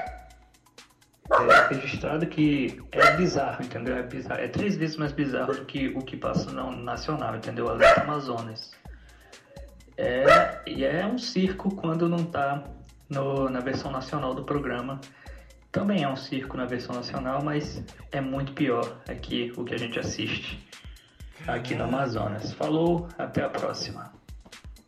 É 1.51 1.73
registrado 1.73 2.25
que 2.27 2.81
é 2.91 3.11
bizarro, 3.17 3.63
entendeu? 3.65 3.95
É, 3.97 4.03
bizarro. 4.03 4.39
é 4.41 4.47
três 4.47 4.77
vezes 4.77 4.95
mais 4.95 5.11
bizarro 5.11 5.53
do 5.53 5.65
que 5.65 5.89
o 5.89 5.99
que 6.01 6.15
passa 6.15 6.49
no 6.51 6.71
nacional, 6.71 7.35
entendeu? 7.35 7.67
Alerta 7.67 8.01
Amazonas. 8.01 8.71
É, 9.97 10.61
e 10.67 10.83
é 10.83 11.05
um 11.05 11.17
circo 11.17 11.73
quando 11.75 12.09
não 12.09 12.23
tá 12.25 12.63
no, 13.09 13.49
na 13.49 13.59
versão 13.59 13.91
nacional 13.91 14.33
do 14.33 14.43
programa. 14.43 14.99
Também 15.71 16.03
é 16.03 16.09
um 16.09 16.15
circo 16.15 16.55
na 16.57 16.65
versão 16.65 16.95
nacional, 16.95 17.43
mas 17.43 17.83
é 18.11 18.21
muito 18.21 18.53
pior 18.53 19.01
aqui 19.09 19.51
o 19.57 19.63
que 19.63 19.73
a 19.73 19.77
gente 19.77 19.99
assiste 19.99 20.65
aqui 21.47 21.75
no 21.75 21.83
Amazonas. 21.83 22.53
Falou, 22.53 23.07
até 23.17 23.43
a 23.43 23.49
próxima. 23.49 24.13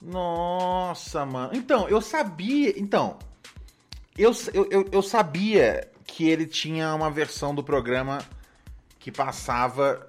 Nossa, 0.02 1.26
mano. 1.26 1.52
Então, 1.54 1.88
eu 1.90 2.02
sabia. 2.02 2.74
Então, 2.80 3.18
eu, 4.18 4.32
eu, 4.54 4.90
eu, 4.92 5.02
sabia 5.02 5.90
que 6.06 6.30
ele 6.30 6.46
tinha 6.46 6.94
uma 6.94 7.10
versão 7.10 7.54
do 7.54 7.64
programa 7.64 8.20
que 9.00 9.12
passava 9.12 10.08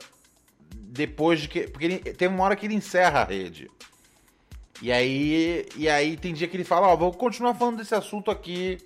depois 0.74 1.40
de 1.40 1.48
que. 1.48 1.68
Porque 1.68 1.84
ele, 1.84 1.98
tem 1.98 2.28
uma 2.28 2.44
hora 2.44 2.56
que 2.56 2.66
ele 2.66 2.74
encerra 2.74 3.22
a 3.22 3.24
rede. 3.24 3.70
E 4.80 4.92
aí, 4.92 5.66
e 5.76 5.88
aí 5.88 6.16
tem 6.16 6.32
dia 6.32 6.46
que 6.46 6.56
ele 6.56 6.64
fala: 6.64 6.88
Ó, 6.88 6.96
vou 6.96 7.12
continuar 7.12 7.54
falando 7.54 7.78
desse 7.78 7.94
assunto 7.94 8.30
aqui 8.30 8.78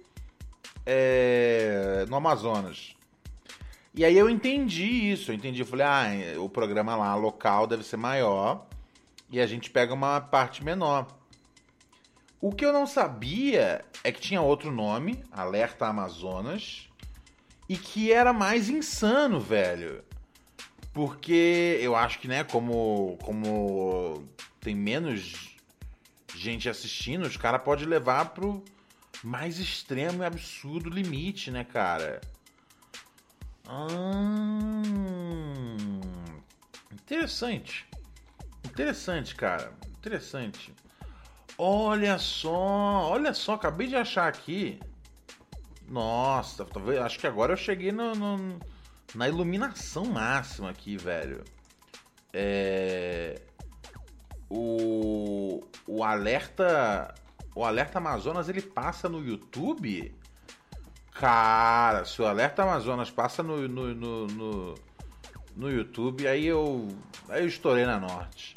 é, 0.86 2.04
no 2.08 2.16
Amazonas. 2.16 2.96
E 3.94 4.04
aí 4.04 4.16
eu 4.16 4.30
entendi 4.30 5.10
isso. 5.12 5.30
Eu 5.30 5.34
entendi. 5.34 5.60
Eu 5.60 5.66
falei: 5.66 5.86
ah, 5.86 6.40
o 6.40 6.48
programa 6.48 6.96
lá 6.96 7.14
local 7.14 7.66
deve 7.66 7.84
ser 7.84 7.98
maior 7.98 8.66
e 9.30 9.40
a 9.40 9.46
gente 9.46 9.70
pega 9.70 9.92
uma 9.92 10.20
parte 10.20 10.64
menor. 10.64 11.06
O 12.40 12.52
que 12.52 12.64
eu 12.64 12.72
não 12.72 12.86
sabia 12.86 13.84
é 14.02 14.10
que 14.10 14.20
tinha 14.20 14.42
outro 14.42 14.72
nome, 14.72 15.22
Alerta 15.30 15.86
Amazonas, 15.86 16.88
e 17.68 17.76
que 17.76 18.12
era 18.12 18.32
mais 18.32 18.68
insano, 18.68 19.38
velho. 19.38 20.02
Porque 20.92 21.78
eu 21.80 21.94
acho 21.94 22.18
que, 22.18 22.28
né, 22.28 22.44
como, 22.44 23.16
como 23.22 24.24
tem 24.60 24.74
menos 24.74 25.51
gente 26.34 26.68
assistindo, 26.68 27.24
os 27.26 27.36
caras 27.36 27.62
podem 27.62 27.86
levar 27.86 28.26
pro 28.30 28.64
mais 29.22 29.58
extremo 29.58 30.22
e 30.22 30.26
absurdo 30.26 30.88
limite, 30.90 31.50
né, 31.50 31.64
cara? 31.64 32.20
Hum, 34.94 36.00
interessante. 36.92 37.86
Interessante, 38.64 39.34
cara. 39.34 39.72
Interessante. 39.98 40.74
Olha 41.58 42.18
só, 42.18 42.50
olha 43.10 43.32
só, 43.34 43.54
acabei 43.54 43.86
de 43.86 43.96
achar 43.96 44.26
aqui. 44.28 44.80
Nossa, 45.88 46.64
talvez, 46.64 46.98
acho 47.00 47.18
que 47.18 47.26
agora 47.26 47.52
eu 47.52 47.56
cheguei 47.56 47.92
no, 47.92 48.14
no- 48.14 48.58
na 49.14 49.28
iluminação 49.28 50.06
máxima 50.06 50.70
aqui, 50.70 50.96
velho. 50.96 51.44
É, 52.32 52.81
o, 56.02 56.04
alerta, 56.04 57.14
o 57.54 57.64
alerta 57.64 57.98
Amazonas 57.98 58.48
ele 58.48 58.60
passa 58.60 59.08
no 59.08 59.24
YouTube. 59.24 60.12
Cara, 61.12 62.04
se 62.04 62.20
o 62.20 62.26
alerta 62.26 62.64
Amazonas 62.64 63.08
passa 63.08 63.40
no, 63.40 63.68
no, 63.68 63.94
no, 63.94 64.26
no, 64.26 64.74
no 65.54 65.70
YouTube, 65.70 66.26
aí 66.26 66.44
eu, 66.44 66.88
aí 67.28 67.42
eu 67.42 67.46
estourei 67.46 67.86
na 67.86 68.00
Norte. 68.00 68.56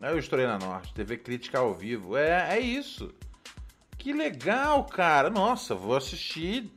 Aí 0.00 0.10
eu 0.12 0.18
estourei 0.18 0.46
na 0.46 0.58
Norte, 0.58 0.94
TV 0.94 1.18
Crítica 1.18 1.58
ao 1.58 1.74
vivo. 1.74 2.16
É, 2.16 2.56
é 2.56 2.60
isso. 2.60 3.12
Que 3.98 4.14
legal, 4.14 4.84
cara. 4.84 5.28
Nossa, 5.28 5.74
vou 5.74 5.96
assistir. 5.96 6.72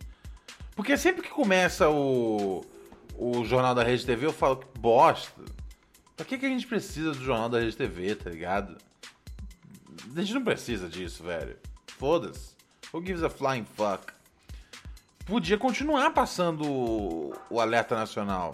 Porque 0.76 0.98
sempre 0.98 1.22
que 1.22 1.30
começa 1.30 1.90
o, 1.90 2.62
o 3.18 3.46
Jornal 3.46 3.74
da 3.74 3.84
Rede 3.84 4.06
TV, 4.06 4.26
eu 4.26 4.34
falo 4.34 4.58
que 4.58 4.80
bosta. 4.80 5.42
Pra 6.18 6.26
que, 6.26 6.38
que 6.38 6.46
a 6.46 6.50
gente 6.50 6.68
precisa 6.68 7.12
do 7.12 7.24
Jornal 7.24 7.48
da 7.48 7.60
Rede 7.60 7.78
TV, 7.78 8.16
tá 8.16 8.30
ligado? 8.30 8.78
A 10.16 10.22
gente 10.22 10.34
não 10.34 10.44
precisa 10.44 10.88
disso, 10.90 11.24
velho. 11.24 11.58
Foda-se. 11.88 12.56
Who 12.94 13.06
gives 13.06 13.24
a 13.24 13.30
flying 13.30 13.66
fuck? 13.66 14.14
Podia 15.26 15.58
continuar 15.58 16.12
passando 16.12 16.64
o, 17.50 17.60
alerta 17.60 17.96
nacional. 17.96 18.52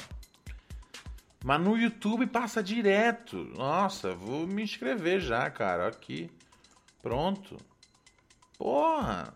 Mas 1.43 1.61
no 1.61 1.77
YouTube 1.77 2.25
passa 2.25 2.63
direto. 2.63 3.37
Nossa, 3.55 4.15
vou 4.15 4.47
me 4.47 4.63
inscrever 4.63 5.19
já, 5.19 5.49
cara. 5.51 5.87
Aqui. 5.87 6.31
Pronto. 7.01 7.57
Porra. 8.57 9.33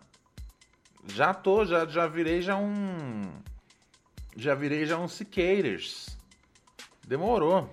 Já 1.06 1.32
tô, 1.32 1.64
já, 1.64 1.86
já 1.86 2.06
virei 2.06 2.42
já 2.42 2.56
um. 2.56 3.30
Já 4.36 4.54
virei 4.54 4.84
já 4.84 4.98
um 4.98 5.06
Cicators. 5.06 6.18
Demorou. 7.06 7.70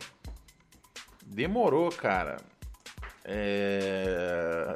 Demorou, 1.26 1.90
cara. 1.92 2.38
É. 3.26 4.74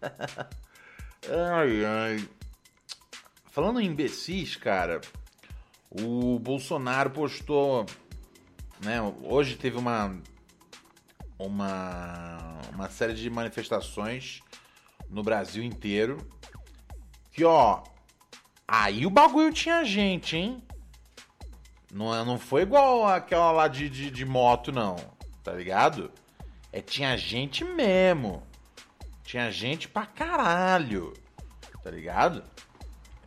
ai, 1.28 1.84
ai. 1.84 2.28
Falando 3.50 3.80
em 3.80 3.86
imbecis, 3.86 4.56
cara. 4.56 5.00
O 5.90 6.38
Bolsonaro 6.38 7.10
postou, 7.10 7.84
né? 8.80 8.98
Hoje 9.22 9.56
teve 9.56 9.76
uma 9.76 10.16
uma 11.38 12.60
uma 12.72 12.88
série 12.88 13.14
de 13.14 13.28
manifestações 13.28 14.40
no 15.10 15.22
Brasil 15.22 15.62
inteiro. 15.62 16.16
Que 17.32 17.44
ó, 17.44 17.82
aí 18.66 19.04
o 19.04 19.10
bagulho 19.10 19.52
tinha 19.52 19.84
gente, 19.84 20.36
hein? 20.36 20.62
Não, 21.92 22.14
é- 22.14 22.24
não 22.24 22.38
foi 22.38 22.62
igual 22.62 23.06
aquela 23.06 23.50
lá 23.52 23.68
de, 23.68 23.88
de, 23.90 24.10
de 24.10 24.24
moto, 24.24 24.72
não. 24.72 24.96
Tá 25.42 25.52
ligado? 25.52 26.10
É, 26.72 26.80
tinha 26.80 27.16
gente 27.16 27.64
mesmo. 27.64 28.42
Tinha 29.22 29.50
gente 29.50 29.88
pra 29.88 30.06
caralho. 30.06 31.12
Tá 31.82 31.90
ligado? 31.90 32.42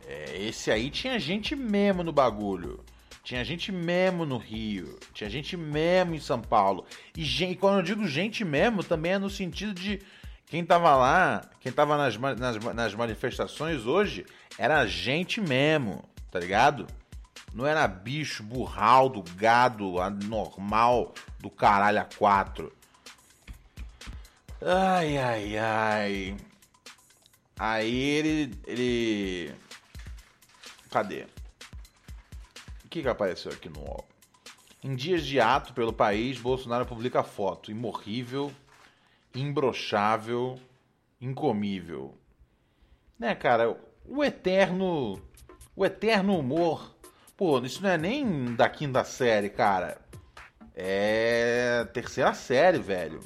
É, 0.06 0.36
esse 0.36 0.70
aí 0.70 0.90
tinha 0.90 1.18
gente 1.18 1.54
mesmo 1.54 2.02
no 2.02 2.12
bagulho. 2.12 2.84
Tinha 3.22 3.44
gente 3.44 3.72
mesmo 3.72 4.24
no 4.24 4.38
Rio. 4.38 4.98
Tinha 5.12 5.28
gente 5.28 5.56
mesmo 5.56 6.14
em 6.14 6.20
São 6.20 6.40
Paulo. 6.40 6.84
E 7.16 7.24
gente, 7.24 7.58
quando 7.58 7.78
eu 7.78 7.82
digo 7.82 8.06
gente 8.06 8.44
mesmo, 8.44 8.84
também 8.84 9.12
é 9.12 9.18
no 9.18 9.30
sentido 9.30 9.74
de 9.74 10.00
quem 10.46 10.64
tava 10.64 10.94
lá, 10.94 11.42
quem 11.60 11.72
tava 11.72 11.96
nas, 11.96 12.16
nas, 12.16 12.56
nas 12.72 12.94
manifestações 12.94 13.84
hoje, 13.84 14.24
era 14.56 14.86
gente 14.86 15.40
mesmo, 15.40 16.04
tá 16.30 16.38
ligado? 16.38 16.86
Não 17.52 17.66
era 17.66 17.88
bicho, 17.88 18.44
burraldo, 18.44 19.24
gado, 19.34 20.00
anormal 20.00 21.14
do 21.40 21.50
caralho 21.50 22.00
a 22.00 22.04
quatro. 22.04 22.72
Ai, 24.60 25.18
ai, 25.18 25.58
ai. 25.58 26.36
Aí 27.58 27.94
ele. 27.94 28.58
ele. 28.66 29.54
Cadê? 30.90 31.26
O 32.84 32.88
que, 32.88 33.02
que 33.02 33.08
apareceu 33.08 33.52
aqui 33.52 33.68
no 33.68 33.80
UOL? 33.80 34.08
Em 34.82 34.94
dias 34.94 35.26
de 35.26 35.38
ato 35.38 35.74
pelo 35.74 35.92
país, 35.92 36.38
Bolsonaro 36.38 36.86
publica 36.86 37.22
foto 37.22 37.70
imorrível, 37.70 38.50
imbrochável, 39.34 40.58
incomível. 41.20 42.16
Né, 43.18 43.34
cara? 43.34 43.76
O 44.06 44.24
eterno. 44.24 45.20
O 45.74 45.84
eterno 45.84 46.38
humor. 46.38 46.94
Pô, 47.36 47.58
isso 47.60 47.82
não 47.82 47.90
é 47.90 47.98
nem 47.98 48.54
da 48.54 48.70
quinta 48.70 49.04
série, 49.04 49.50
cara. 49.50 50.00
É. 50.74 51.84
terceira 51.92 52.32
série, 52.32 52.78
velho. 52.78 53.20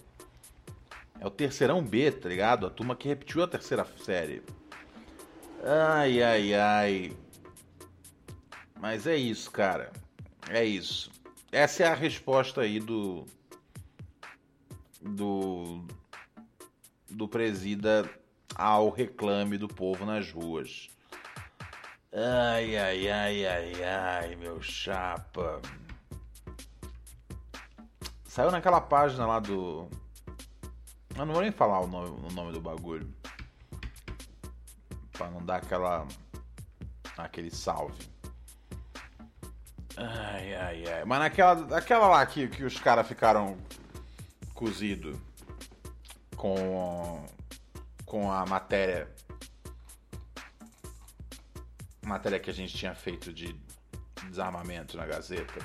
É 1.20 1.26
o 1.26 1.30
terceirão 1.30 1.84
B, 1.84 2.10
tá 2.10 2.30
ligado? 2.30 2.66
A 2.66 2.70
turma 2.70 2.96
que 2.96 3.06
repetiu 3.06 3.42
a 3.42 3.46
terceira 3.46 3.84
série. 4.02 4.42
Ai, 5.62 6.22
ai, 6.22 6.54
ai. 6.54 7.16
Mas 8.80 9.06
é 9.06 9.16
isso, 9.16 9.50
cara. 9.50 9.92
É 10.48 10.64
isso. 10.64 11.12
Essa 11.52 11.82
é 11.82 11.86
a 11.86 11.94
resposta 11.94 12.62
aí 12.62 12.80
do. 12.80 13.26
Do. 15.02 15.84
Do 17.10 17.28
presida 17.28 18.08
ao 18.54 18.88
reclame 18.88 19.58
do 19.58 19.68
povo 19.68 20.06
nas 20.06 20.32
ruas. 20.32 20.88
Ai, 22.12 22.78
ai, 22.78 23.08
ai, 23.10 23.46
ai, 23.46 23.84
ai, 23.84 24.36
meu 24.36 24.62
chapa. 24.62 25.60
Saiu 28.24 28.50
naquela 28.50 28.80
página 28.80 29.26
lá 29.26 29.38
do. 29.38 29.86
Eu 31.16 31.26
não 31.26 31.32
vou 31.32 31.42
nem 31.42 31.52
falar 31.52 31.80
o 31.80 31.86
nome, 31.86 32.08
o 32.08 32.32
nome 32.32 32.52
do 32.52 32.60
bagulho. 32.60 33.12
Pra 35.12 35.30
não 35.30 35.44
dar 35.44 35.56
aquela. 35.56 36.06
aquele 37.16 37.50
salve. 37.50 38.08
Ai, 39.96 40.54
ai, 40.54 40.84
ai. 40.86 41.04
Mas 41.04 41.18
naquela. 41.18 41.76
Aquela 41.76 42.08
lá 42.08 42.24
que, 42.24 42.48
que 42.48 42.64
os 42.64 42.78
caras 42.78 43.06
ficaram 43.06 43.58
cozido 44.54 45.20
com. 46.36 47.24
com 48.06 48.30
a 48.32 48.46
matéria. 48.46 49.12
Matéria 52.02 52.40
que 52.40 52.50
a 52.50 52.54
gente 52.54 52.76
tinha 52.76 52.94
feito 52.94 53.32
de 53.32 53.54
desarmamento 54.28 54.96
na 54.96 55.04
Gazeta. 55.06 55.60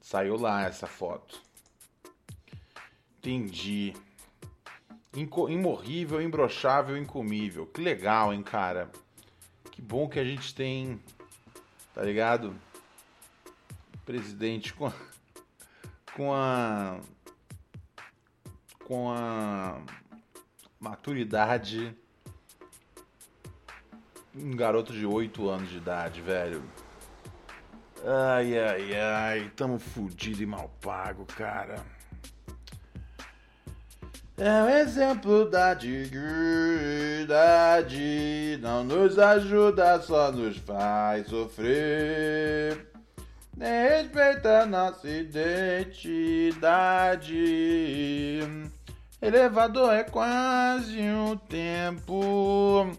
Saiu 0.00 0.36
lá 0.36 0.62
essa 0.62 0.86
foto. 0.86 1.47
Entendi. 3.28 3.92
Inco 5.14 5.50
imorrível, 5.50 6.22
imbrochável, 6.22 6.96
incomível. 6.96 7.66
Que 7.66 7.78
legal, 7.78 8.32
hein, 8.32 8.42
cara? 8.42 8.90
Que 9.70 9.82
bom 9.82 10.08
que 10.08 10.18
a 10.18 10.24
gente 10.24 10.54
tem. 10.54 10.98
Tá 11.94 12.02
ligado? 12.02 12.56
Presidente 14.06 14.72
com. 14.72 14.90
Com 16.16 16.32
a. 16.32 17.00
Com 18.86 19.12
a. 19.12 19.78
Maturidade. 20.80 21.94
Um 24.34 24.56
garoto 24.56 24.94
de 24.94 25.04
8 25.04 25.50
anos 25.50 25.68
de 25.68 25.76
idade, 25.76 26.22
velho. 26.22 26.62
Ai, 28.06 28.58
ai, 28.58 28.96
ai. 28.96 29.52
Tamo 29.54 29.78
fudido 29.78 30.42
e 30.42 30.46
mal 30.46 30.70
pago, 30.80 31.26
cara. 31.26 31.97
É 34.40 34.62
um 34.62 34.68
exemplo 34.68 35.50
da 35.50 35.74
dignidade. 35.74 37.26
Não 38.62 38.84
nos 38.84 39.18
ajuda, 39.18 40.00
só 40.00 40.30
nos 40.30 40.56
faz 40.58 41.26
sofrer. 41.26 42.86
Nem 43.56 43.88
respeita 43.88 44.64
nossa 44.64 45.10
identidade. 45.10 45.98
Elevador 49.20 49.92
é 49.92 50.04
quase 50.04 51.00
um 51.00 51.36
tempo. 51.36 52.96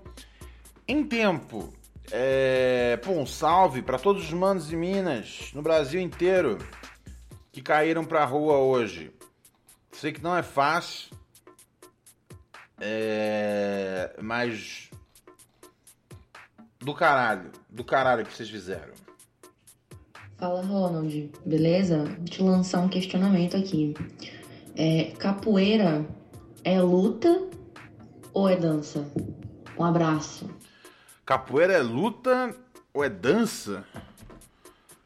Em 0.85 1.05
tempo. 1.05 1.73
É, 2.11 2.97
pô, 2.97 3.13
um 3.13 3.25
salve 3.25 3.81
para 3.81 3.97
todos 3.97 4.25
os 4.25 4.33
manos 4.33 4.67
de 4.67 4.75
Minas, 4.75 5.51
no 5.53 5.61
Brasil 5.61 6.01
inteiro, 6.01 6.57
que 7.49 7.61
caíram 7.61 8.03
pra 8.03 8.25
rua 8.25 8.57
hoje. 8.57 9.13
Sei 9.93 10.11
que 10.11 10.21
não 10.21 10.35
é 10.35 10.43
fácil, 10.43 11.17
é, 12.79 14.15
mas 14.21 14.89
do 16.79 16.93
caralho, 16.93 17.51
do 17.69 17.83
caralho 17.83 18.25
que 18.25 18.33
vocês 18.33 18.49
fizeram. 18.49 18.93
Fala, 20.37 20.61
Ronald. 20.61 21.31
Beleza? 21.45 22.05
Vou 22.05 22.25
te 22.25 22.41
lançar 22.41 22.79
um 22.79 22.87
questionamento 22.87 23.57
aqui. 23.57 23.93
É, 24.75 25.11
capoeira 25.17 26.05
é 26.63 26.81
luta 26.81 27.49
ou 28.33 28.47
é 28.47 28.55
dança? 28.55 29.05
Um 29.77 29.83
abraço. 29.83 30.49
Capoeira 31.25 31.73
é 31.73 31.81
luta 31.81 32.55
ou 32.93 33.03
é 33.03 33.09
dança? 33.09 33.83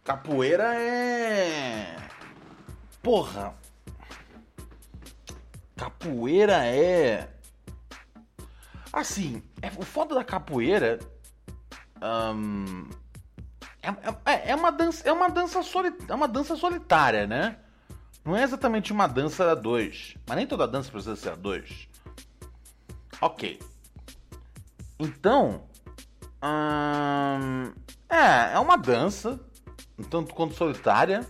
Capoeira 0.04 0.76
é. 0.76 1.98
Porra! 3.02 3.56
Capoeira 5.76 6.66
é. 6.66 7.30
Assim, 8.94 9.42
é, 9.60 9.70
o 9.76 9.82
foda 9.82 10.14
da 10.14 10.24
capoeira. 10.24 11.00
é, 13.82 14.32
é- 14.32 14.52
é 14.52 14.56
uma 14.56 14.72
dança, 14.72 15.08
é 15.08 15.12
uma 15.12 15.30
dança, 15.30 15.64
soli, 15.64 15.92
é 16.08 16.14
uma 16.14 16.28
dança 16.28 16.56
solitária, 16.56 17.26
né? 17.26 17.58
Não 18.24 18.38
é 18.38 18.44
exatamente 18.44 18.94
uma 18.94 19.08
dança 19.08 19.52
a 19.52 19.56
dois. 19.56 20.16
Mas 20.28 20.38
nem 20.38 20.46
toda 20.48 20.68
dança 20.68 20.92
precisa 20.92 21.16
ser 21.16 21.30
a 21.32 21.36
dois. 21.36 21.90
Ok. 23.20 23.60
Então. 25.00 25.64
é, 28.10 28.54
é 28.54 28.60
uma 28.60 28.78
dança. 28.78 29.40
Um 29.98 30.04
tanto 30.04 30.34
quanto 30.34 30.54
solitária. 30.56 31.28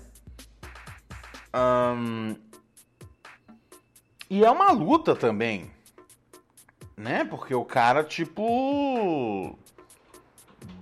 E 4.29 4.43
é 4.43 4.51
uma 4.51 4.71
luta 4.71 5.15
também. 5.15 5.72
Né? 6.95 7.23
Porque 7.23 7.53
o 7.53 7.65
cara, 7.65 8.03
tipo. 8.03 9.57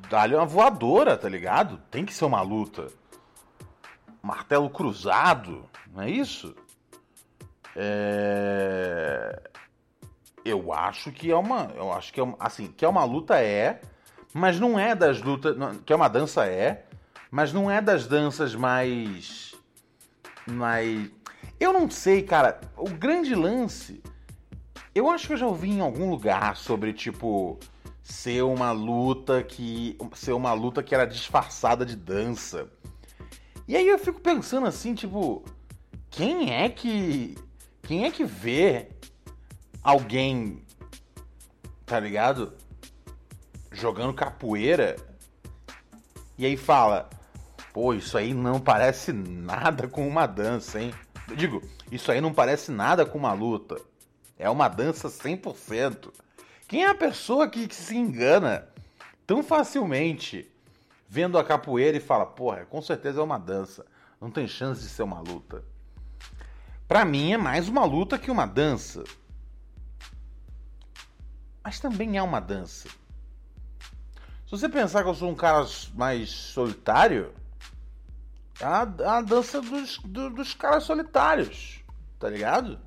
Dá-lhe 0.09 0.35
uma 0.35 0.45
voadora, 0.45 1.17
tá 1.17 1.29
ligado? 1.29 1.77
Tem 1.89 2.05
que 2.05 2.13
ser 2.13 2.25
uma 2.25 2.41
luta. 2.41 2.87
Martelo 4.21 4.69
cruzado, 4.69 5.65
não 5.93 6.03
é 6.03 6.09
isso? 6.09 6.53
É... 7.75 9.41
Eu 10.43 10.73
acho 10.73 11.11
que 11.11 11.31
é 11.31 11.35
uma. 11.35 11.71
Eu 11.75 11.93
acho 11.93 12.11
que 12.11 12.19
é 12.19 12.23
uma. 12.23 12.35
Assim, 12.39 12.67
que 12.67 12.83
é 12.83 12.87
uma 12.87 13.03
luta 13.03 13.39
é. 13.39 13.81
Mas 14.33 14.59
não 14.59 14.79
é 14.79 14.95
das 14.95 15.21
lutas. 15.21 15.55
Que 15.85 15.93
é 15.93 15.95
uma 15.95 16.07
dança 16.07 16.45
é. 16.45 16.85
Mas 17.29 17.53
não 17.53 17.69
é 17.69 17.81
das 17.81 18.07
danças 18.07 18.55
mais. 18.55 19.53
Mais. 20.47 21.09
Eu 21.59 21.71
não 21.71 21.89
sei, 21.89 22.23
cara. 22.23 22.59
O 22.75 22.89
grande 22.89 23.35
lance. 23.35 24.01
Eu 24.93 25.09
acho 25.09 25.27
que 25.27 25.33
eu 25.33 25.37
já 25.37 25.47
ouvi 25.47 25.69
em 25.69 25.79
algum 25.79 26.09
lugar 26.09 26.55
sobre, 26.57 26.93
tipo. 26.93 27.57
ser 28.03 28.43
uma 28.43 28.71
luta 28.71 29.41
que 29.43 29.97
ser 30.15 30.33
uma 30.33 30.53
luta 30.53 30.83
que 30.83 30.93
era 30.93 31.05
disfarçada 31.05 31.85
de 31.85 31.95
dança. 31.95 32.67
E 33.67 33.75
aí 33.75 33.87
eu 33.87 33.97
fico 33.99 34.19
pensando 34.19 34.67
assim, 34.67 34.93
tipo, 34.93 35.45
quem 36.09 36.53
é 36.53 36.67
que 36.67 37.37
quem 37.83 38.05
é 38.05 38.11
que 38.11 38.25
vê 38.25 38.89
alguém 39.81 40.61
tá 41.85 41.99
ligado? 41.99 42.53
Jogando 43.71 44.13
capoeira 44.13 44.95
e 46.37 46.45
aí 46.45 46.57
fala: 46.57 47.09
"Pô, 47.73 47.93
isso 47.93 48.17
aí 48.17 48.33
não 48.33 48.59
parece 48.59 49.13
nada 49.13 49.87
com 49.87 50.07
uma 50.07 50.25
dança, 50.25 50.81
hein?" 50.81 50.93
Eu 51.29 51.35
digo, 51.35 51.61
isso 51.89 52.11
aí 52.11 52.19
não 52.19 52.33
parece 52.33 52.71
nada 52.71 53.05
com 53.05 53.17
uma 53.17 53.31
luta. 53.31 53.79
É 54.41 54.49
uma 54.49 54.67
dança 54.67 55.07
100%. 55.07 56.11
Quem 56.67 56.83
é 56.83 56.89
a 56.89 56.95
pessoa 56.95 57.47
que, 57.47 57.71
se 57.71 57.95
engana 57.95 58.67
tão 59.27 59.43
facilmente 59.43 60.51
vendo 61.07 61.37
a 61.37 61.43
capoeira 61.43 61.97
e 61.97 61.99
fala, 62.01 62.25
porra, 62.25 62.65
com 62.65 62.81
certeza 62.81 63.21
é 63.21 63.23
uma 63.23 63.37
dança. 63.37 63.85
Não 64.19 64.31
tem 64.31 64.47
chance 64.47 64.81
de 64.81 64.89
ser 64.89 65.03
uma 65.03 65.19
luta. 65.19 65.63
Pra 66.87 67.05
mim 67.05 67.33
é 67.33 67.37
mais 67.37 67.69
uma 67.69 67.85
luta 67.85 68.17
que 68.17 68.31
uma 68.31 68.47
dança. 68.47 69.03
Mas 71.63 71.79
também 71.79 72.17
é 72.17 72.23
uma 72.23 72.39
dança. 72.39 72.89
Se 74.47 74.49
você 74.49 74.67
pensar 74.67 75.03
que 75.03 75.09
eu 75.09 75.13
sou 75.13 75.29
um 75.29 75.35
cara 75.35 75.67
mais 75.93 76.31
solitário, 76.31 77.31
é 78.59 78.65
a, 78.65 78.81
a 79.17 79.21
dança 79.21 79.61
dos, 79.61 79.99
do, 79.99 80.31
dos 80.31 80.55
caras 80.55 80.83
solitários, 80.83 81.83
tá 82.17 82.27
ligado? 82.27 82.79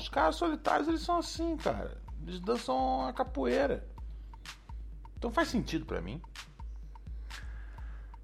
Os 0.00 0.08
caras 0.08 0.36
solitários 0.36 0.88
eles 0.88 1.02
são 1.02 1.18
assim, 1.18 1.58
cara. 1.58 2.00
Eles 2.22 2.40
dançam 2.40 3.06
a 3.06 3.12
capoeira. 3.12 3.86
Então 5.18 5.30
faz 5.30 5.48
sentido 5.48 5.84
para 5.84 6.00
mim. 6.00 6.22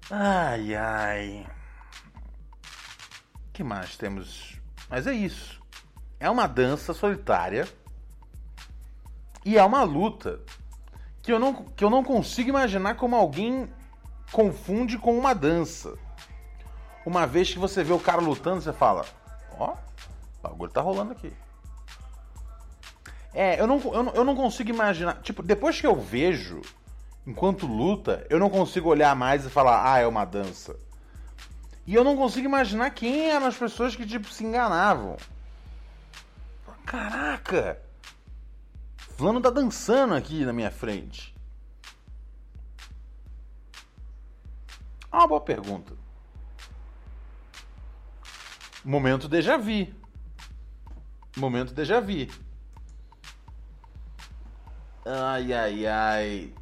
Ai, 0.09 0.73
ai. 0.73 1.47
que 3.53 3.63
mais 3.63 3.95
temos? 3.95 4.59
Mas 4.89 5.05
é 5.05 5.13
isso. 5.13 5.61
É 6.19 6.27
uma 6.29 6.47
dança 6.47 6.95
solitária 6.95 7.67
e 9.45 9.55
é 9.55 9.63
uma 9.63 9.83
luta 9.83 10.41
que 11.21 11.31
eu 11.31 11.37
não, 11.37 11.53
que 11.53 11.83
eu 11.83 11.91
não 11.91 12.03
consigo 12.03 12.49
imaginar 12.49 12.95
como 12.95 13.15
alguém 13.15 13.71
confunde 14.31 14.97
com 14.97 15.15
uma 15.15 15.35
dança. 15.35 15.95
Uma 17.05 17.27
vez 17.27 17.53
que 17.53 17.59
você 17.59 17.83
vê 17.83 17.93
o 17.93 17.99
cara 17.99 18.19
lutando, 18.19 18.61
você 18.61 18.73
fala: 18.73 19.05
Ó, 19.59 19.73
o 19.73 20.41
bagulho 20.41 20.71
tá 20.71 20.81
rolando 20.81 21.11
aqui. 21.11 21.31
É, 23.33 23.59
eu 23.59 23.67
não, 23.67 23.79
eu, 23.79 24.03
não, 24.03 24.13
eu 24.13 24.23
não 24.23 24.35
consigo 24.35 24.69
imaginar. 24.69 25.21
Tipo, 25.21 25.43
depois 25.43 25.79
que 25.79 25.87
eu 25.87 25.95
vejo, 25.95 26.61
enquanto 27.25 27.67
luta, 27.67 28.25
eu 28.29 28.39
não 28.39 28.49
consigo 28.49 28.89
olhar 28.89 29.15
mais 29.15 29.45
e 29.45 29.49
falar, 29.49 29.91
ah, 29.91 29.99
é 29.99 30.07
uma 30.07 30.25
dança. 30.25 30.75
E 31.85 31.93
eu 31.93 32.03
não 32.03 32.17
consigo 32.17 32.47
imaginar 32.47 32.89
quem 32.89 33.29
eram 33.29 33.45
as 33.45 33.55
pessoas 33.55 33.95
que, 33.95 34.05
tipo, 34.05 34.29
se 34.29 34.43
enganavam. 34.43 35.17
Caraca! 36.85 37.81
Fulano 39.17 39.41
tá 39.41 39.49
dançando 39.49 40.13
aqui 40.13 40.45
na 40.45 40.53
minha 40.53 40.71
frente. 40.71 41.35
Ah, 45.11 45.19
uma 45.19 45.27
boa 45.27 45.41
pergunta. 45.41 45.93
Momento 48.85 49.27
déjà 49.27 49.57
vu. 49.57 49.93
Momento 51.35 51.73
déjà 51.73 51.99
vu. 51.99 52.27
Ai, 55.09 55.53
ai, 55.53 55.87
ai. 55.87 56.53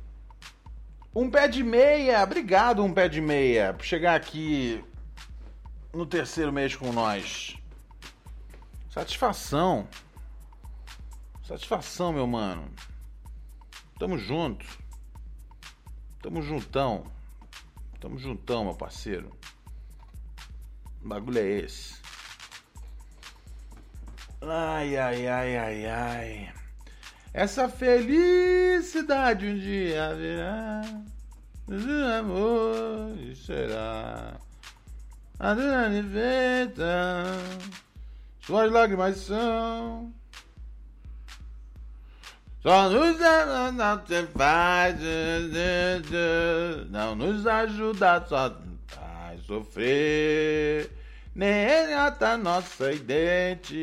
Um 1.15 1.31
pé 1.31 1.47
de 1.47 1.63
meia. 1.63 2.23
Obrigado, 2.23 2.83
um 2.83 2.93
pé 2.93 3.09
de 3.09 3.19
meia, 3.19 3.73
por 3.73 3.83
chegar 3.83 4.13
aqui 4.13 4.85
no 5.91 6.05
terceiro 6.05 6.53
mês 6.53 6.75
com 6.75 6.93
nós. 6.93 7.57
Satisfação. 8.91 9.87
Satisfação, 11.43 12.13
meu 12.13 12.27
mano. 12.27 12.71
Tamo 13.97 14.15
junto. 14.15 14.63
Tamo 16.21 16.43
juntão. 16.43 17.03
Tamo 17.99 18.19
juntão, 18.19 18.65
meu 18.65 18.75
parceiro. 18.75 19.35
O 21.03 21.07
bagulho 21.07 21.39
é 21.39 21.49
esse. 21.49 21.99
Ai, 24.39 24.95
ai, 24.97 25.27
ai, 25.27 25.57
ai, 25.57 25.85
ai. 25.87 26.64
Essa 27.37 27.67
felicidade 27.67 29.45
um 29.45 29.57
dia 29.57 30.15
virá. 30.15 30.81
Amor 32.17 33.13
será. 33.35 34.35
Adriane 35.37 36.01
feita. 36.01 37.25
Suas 38.39 38.71
lágrimas 38.71 39.17
são. 39.17 40.13
Só 42.61 42.89
nos 42.89 43.19
não 43.73 43.97
te 43.97 44.25
faz 44.27 44.97
não 46.89 47.15
nos 47.15 47.45
ajuda 47.45 48.25
só 48.29 48.57
a 48.95 49.35
sofrer 49.45 50.89
nem 51.35 51.93
a 51.93 52.37
nossa 52.37 52.93
identidade. 52.93 53.75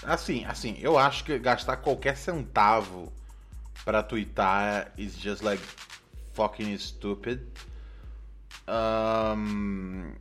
Assim, 0.03 0.45
assim, 0.45 0.77
eu 0.79 0.97
acho 0.97 1.25
que 1.25 1.37
gastar 1.37 1.77
qualquer 1.77 2.15
centavo 2.15 3.11
para 3.83 4.01
twittar 4.01 4.91
is 4.97 5.17
just 5.17 5.41
like 5.41 5.63
fucking 6.33 6.77
stupid. 6.77 7.41
Um, 8.67 10.13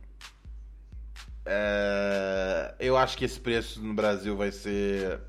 é, 1.45 2.75
eu 2.79 2.97
acho 2.97 3.17
que 3.17 3.23
esse 3.25 3.39
preço 3.39 3.81
no 3.81 3.93
Brasil 3.93 4.35
vai 4.35 4.51
ser. 4.51 5.21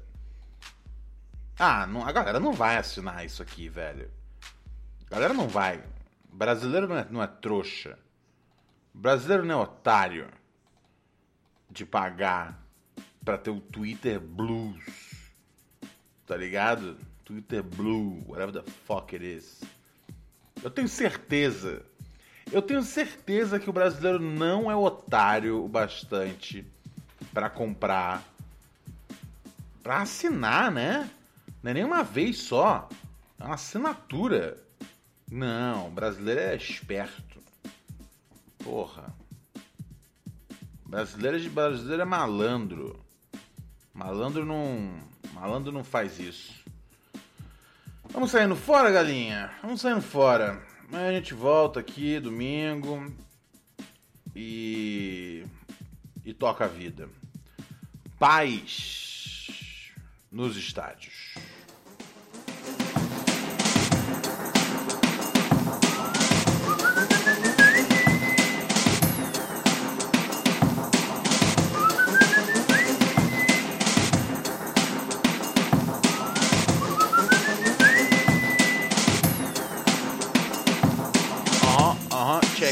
Ah, 1.58 1.86
não, 1.86 2.04
a 2.06 2.10
galera 2.10 2.40
não 2.40 2.52
vai 2.52 2.76
assinar 2.76 3.24
isso 3.24 3.42
aqui, 3.42 3.68
velho. 3.68 4.10
A 5.06 5.14
galera 5.14 5.34
não 5.34 5.46
vai. 5.48 5.82
Brasileiro 6.32 6.88
não 6.88 6.96
é, 6.96 7.06
não 7.10 7.22
é 7.22 7.26
trouxa. 7.26 7.98
Brasileiro 8.92 9.44
não 9.44 9.60
é 9.60 9.62
otário. 9.62 10.28
de 11.70 11.84
pagar 11.86 12.60
pra 13.24 13.38
ter 13.38 13.50
o 13.50 13.60
Twitter 13.60 14.18
Blues. 14.20 14.82
Tá 16.26 16.36
ligado? 16.36 16.96
Twitter 17.24 17.62
Blue, 17.62 18.24
whatever 18.26 18.52
the 18.52 18.70
fuck 18.86 19.14
it 19.14 19.24
is. 19.24 19.60
Eu 20.62 20.70
tenho 20.70 20.88
certeza. 20.88 21.84
Eu 22.50 22.60
tenho 22.60 22.82
certeza 22.82 23.60
que 23.60 23.70
o 23.70 23.72
brasileiro 23.72 24.18
não 24.18 24.68
é 24.68 24.74
otário 24.74 25.64
o 25.64 25.68
bastante 25.68 26.66
pra 27.32 27.48
comprar. 27.48 28.24
Pra 29.82 30.02
assinar, 30.02 30.72
né? 30.72 31.08
Não 31.62 31.70
é 31.70 31.74
nem 31.74 31.84
uma 31.84 32.02
vez 32.02 32.38
só. 32.38 32.88
É 33.38 33.44
uma 33.44 33.54
assinatura. 33.54 34.56
Não, 35.30 35.86
o 35.86 35.90
brasileiro 35.90 36.40
é 36.40 36.56
esperto. 36.56 37.40
Porra. 38.58 39.14
Brasileiro, 40.84 41.36
é- 41.36 41.48
brasileiro 41.48 42.02
é 42.02 42.04
malandro. 42.04 42.98
Malandro 43.94 44.44
não. 44.44 44.98
Malandro 45.32 45.70
não 45.70 45.84
faz 45.84 46.18
isso. 46.18 46.64
Vamos 48.10 48.32
saindo 48.32 48.56
fora, 48.56 48.90
galinha. 48.90 49.52
Vamos 49.62 49.80
saindo 49.80 50.02
fora. 50.02 50.60
Amanhã 50.88 51.10
a 51.10 51.12
gente 51.12 51.32
volta 51.32 51.78
aqui 51.78 52.18
domingo. 52.18 53.06
E. 54.34 55.46
E 56.24 56.34
toca 56.34 56.64
a 56.64 56.68
vida. 56.68 57.08
Paz 58.18 59.92
nos 60.30 60.56
estádios. 60.56 61.29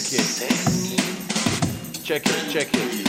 Check 0.00 0.12
it. 0.12 2.04
Check 2.04 2.22
it, 2.24 2.50
check 2.50 2.68
it. 2.72 3.08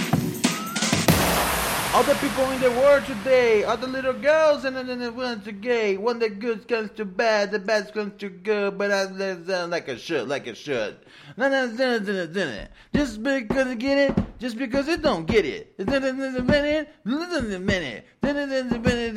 All 1.94 2.04
the 2.04 2.16
people 2.16 2.50
in 2.52 2.62
the 2.62 2.72
world 2.72 3.06
today, 3.06 3.64
all 3.64 3.78
the 3.78 3.88
little 3.88 4.14
girls 4.14 4.66
and 4.66 4.76
then 4.76 5.00
the 5.00 5.12
ones 5.12 5.48
are 5.48 5.52
gay. 5.52 5.98
When 5.98 6.18
the 6.20 6.30
good 6.30 6.68
comes 6.68 6.90
to 6.98 7.06
bad, 7.06 7.52
the 7.52 7.60
bad 7.60 7.94
comes 7.94 8.14
to 8.20 8.30
good, 8.30 8.78
but 8.78 8.92
I 8.92 9.06
sound 9.08 9.72
like 9.72 9.88
it 9.88 10.00
should, 10.00 10.28
like 10.28 10.48
it 10.48 10.58
should. 10.58 10.98
Just 11.38 13.24
because 13.24 13.68
it 13.68 13.80
get 13.80 13.98
it, 13.98 14.18
just 14.40 14.58
because 14.58 14.88
it 14.88 15.02
don't 15.02 15.26
get 15.26 15.46
it. 15.46 15.76
It's 15.78 15.92
in 15.92 16.04
a 16.04 16.14
minute, 16.14 16.90
listen 17.06 17.54
a 17.54 17.60
minute. 17.60 18.06
Then 18.22 18.38
it 18.38 18.52
is 18.52 18.72
a 18.72 18.80
minute, 18.80 19.16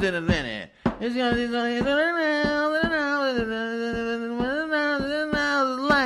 then 0.00 0.14
a 0.14 0.20
minute. 0.20 0.70
It's 1.00 1.14
gonna 1.14 1.34
be 1.34 1.46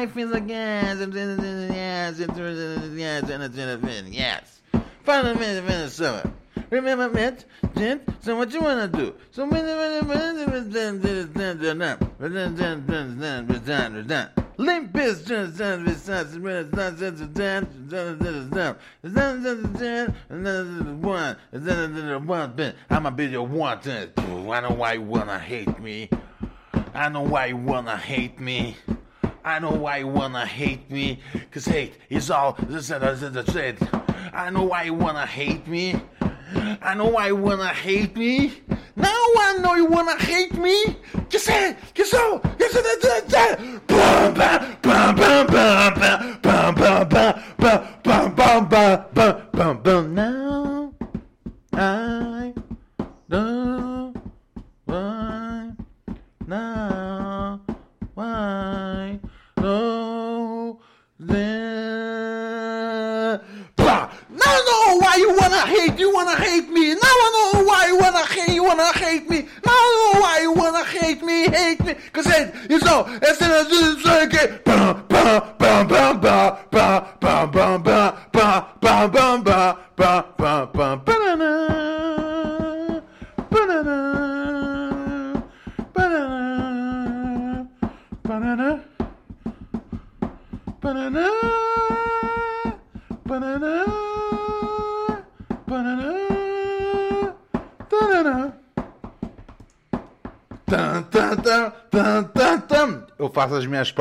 life 0.00 0.16
is 0.16 0.32
a 0.32 0.40
gas. 0.40 0.98
Yes, 0.98 2.18
yes, 2.94 3.30
and 3.30 3.42
it's 3.42 3.56
yes. 4.16 4.60
Final 5.04 5.34
minute, 5.34 5.64
Minnesota. 5.66 6.32
Remember, 6.70 7.10
Mitch? 7.10 7.44
Jim? 7.76 8.00
So 8.20 8.34
what 8.36 8.50
you 8.50 8.62
wanna 8.62 8.88
do? 8.88 9.14
So 9.30 9.46
when 9.46 9.66
Limp 14.56 14.96
is 14.96 15.22
just 15.24 15.58
done 15.58 15.84
with 15.84 16.00
such 16.00 16.34
a 16.34 16.38
minute, 16.38 16.74
not 16.74 16.96
just 16.96 17.22
a 17.22 17.26
dance, 17.26 17.74
done 17.90 18.08
a 18.08 18.16
dance, 18.16 18.78
done 19.02 19.46
a 19.46 19.78
dance, 19.78 20.12
and 20.30 20.46
then 20.46 21.02
one, 21.02 21.36
and 21.52 21.66
then 21.66 22.26
one 22.26 22.52
bit. 22.52 22.74
I'm 22.88 23.04
a 23.04 23.10
bit 23.10 23.34
of 23.34 23.50
one 23.50 23.80
dance. 23.82 24.12
I 24.16 24.60
know 24.60 24.70
why 24.70 24.94
you 24.94 25.02
wanna 25.02 25.38
hate 25.38 25.78
me. 25.78 26.08
I 26.94 27.10
know 27.10 27.22
why 27.22 27.46
you 27.46 27.56
wanna 27.58 27.98
hate 27.98 28.40
me. 28.40 28.76
I 29.44 29.58
know 29.58 29.70
why 29.70 29.98
you 29.98 30.08
wanna 30.08 30.46
hate 30.46 30.90
me. 30.90 31.20
Cause 31.50 31.64
hate 31.64 31.94
is 32.08 32.30
all 32.30 32.58
I 34.32 34.50
know 34.50 34.62
why 34.62 34.84
you 34.84 34.94
wanna 34.94 35.26
hate 35.26 35.66
me. 35.66 36.00
I 36.82 36.94
know 36.94 37.08
why 37.08 37.28
you 37.28 37.36
wanna 37.36 37.68
hate 37.68 38.16
me. 38.16 38.62
Now 38.96 39.06
I 39.08 39.58
know 39.62 39.74
you 39.74 39.86
wanna 39.86 40.18
hate 40.18 40.54
me. 40.54 40.96
Just 41.28 41.46
say 41.46 41.70
it. 41.70 41.76
Just 41.94 42.12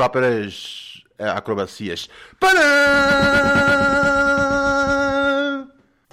próprias 0.00 1.02
eh, 1.18 1.24
acrobacias. 1.28 2.08
Para! 2.38 4.09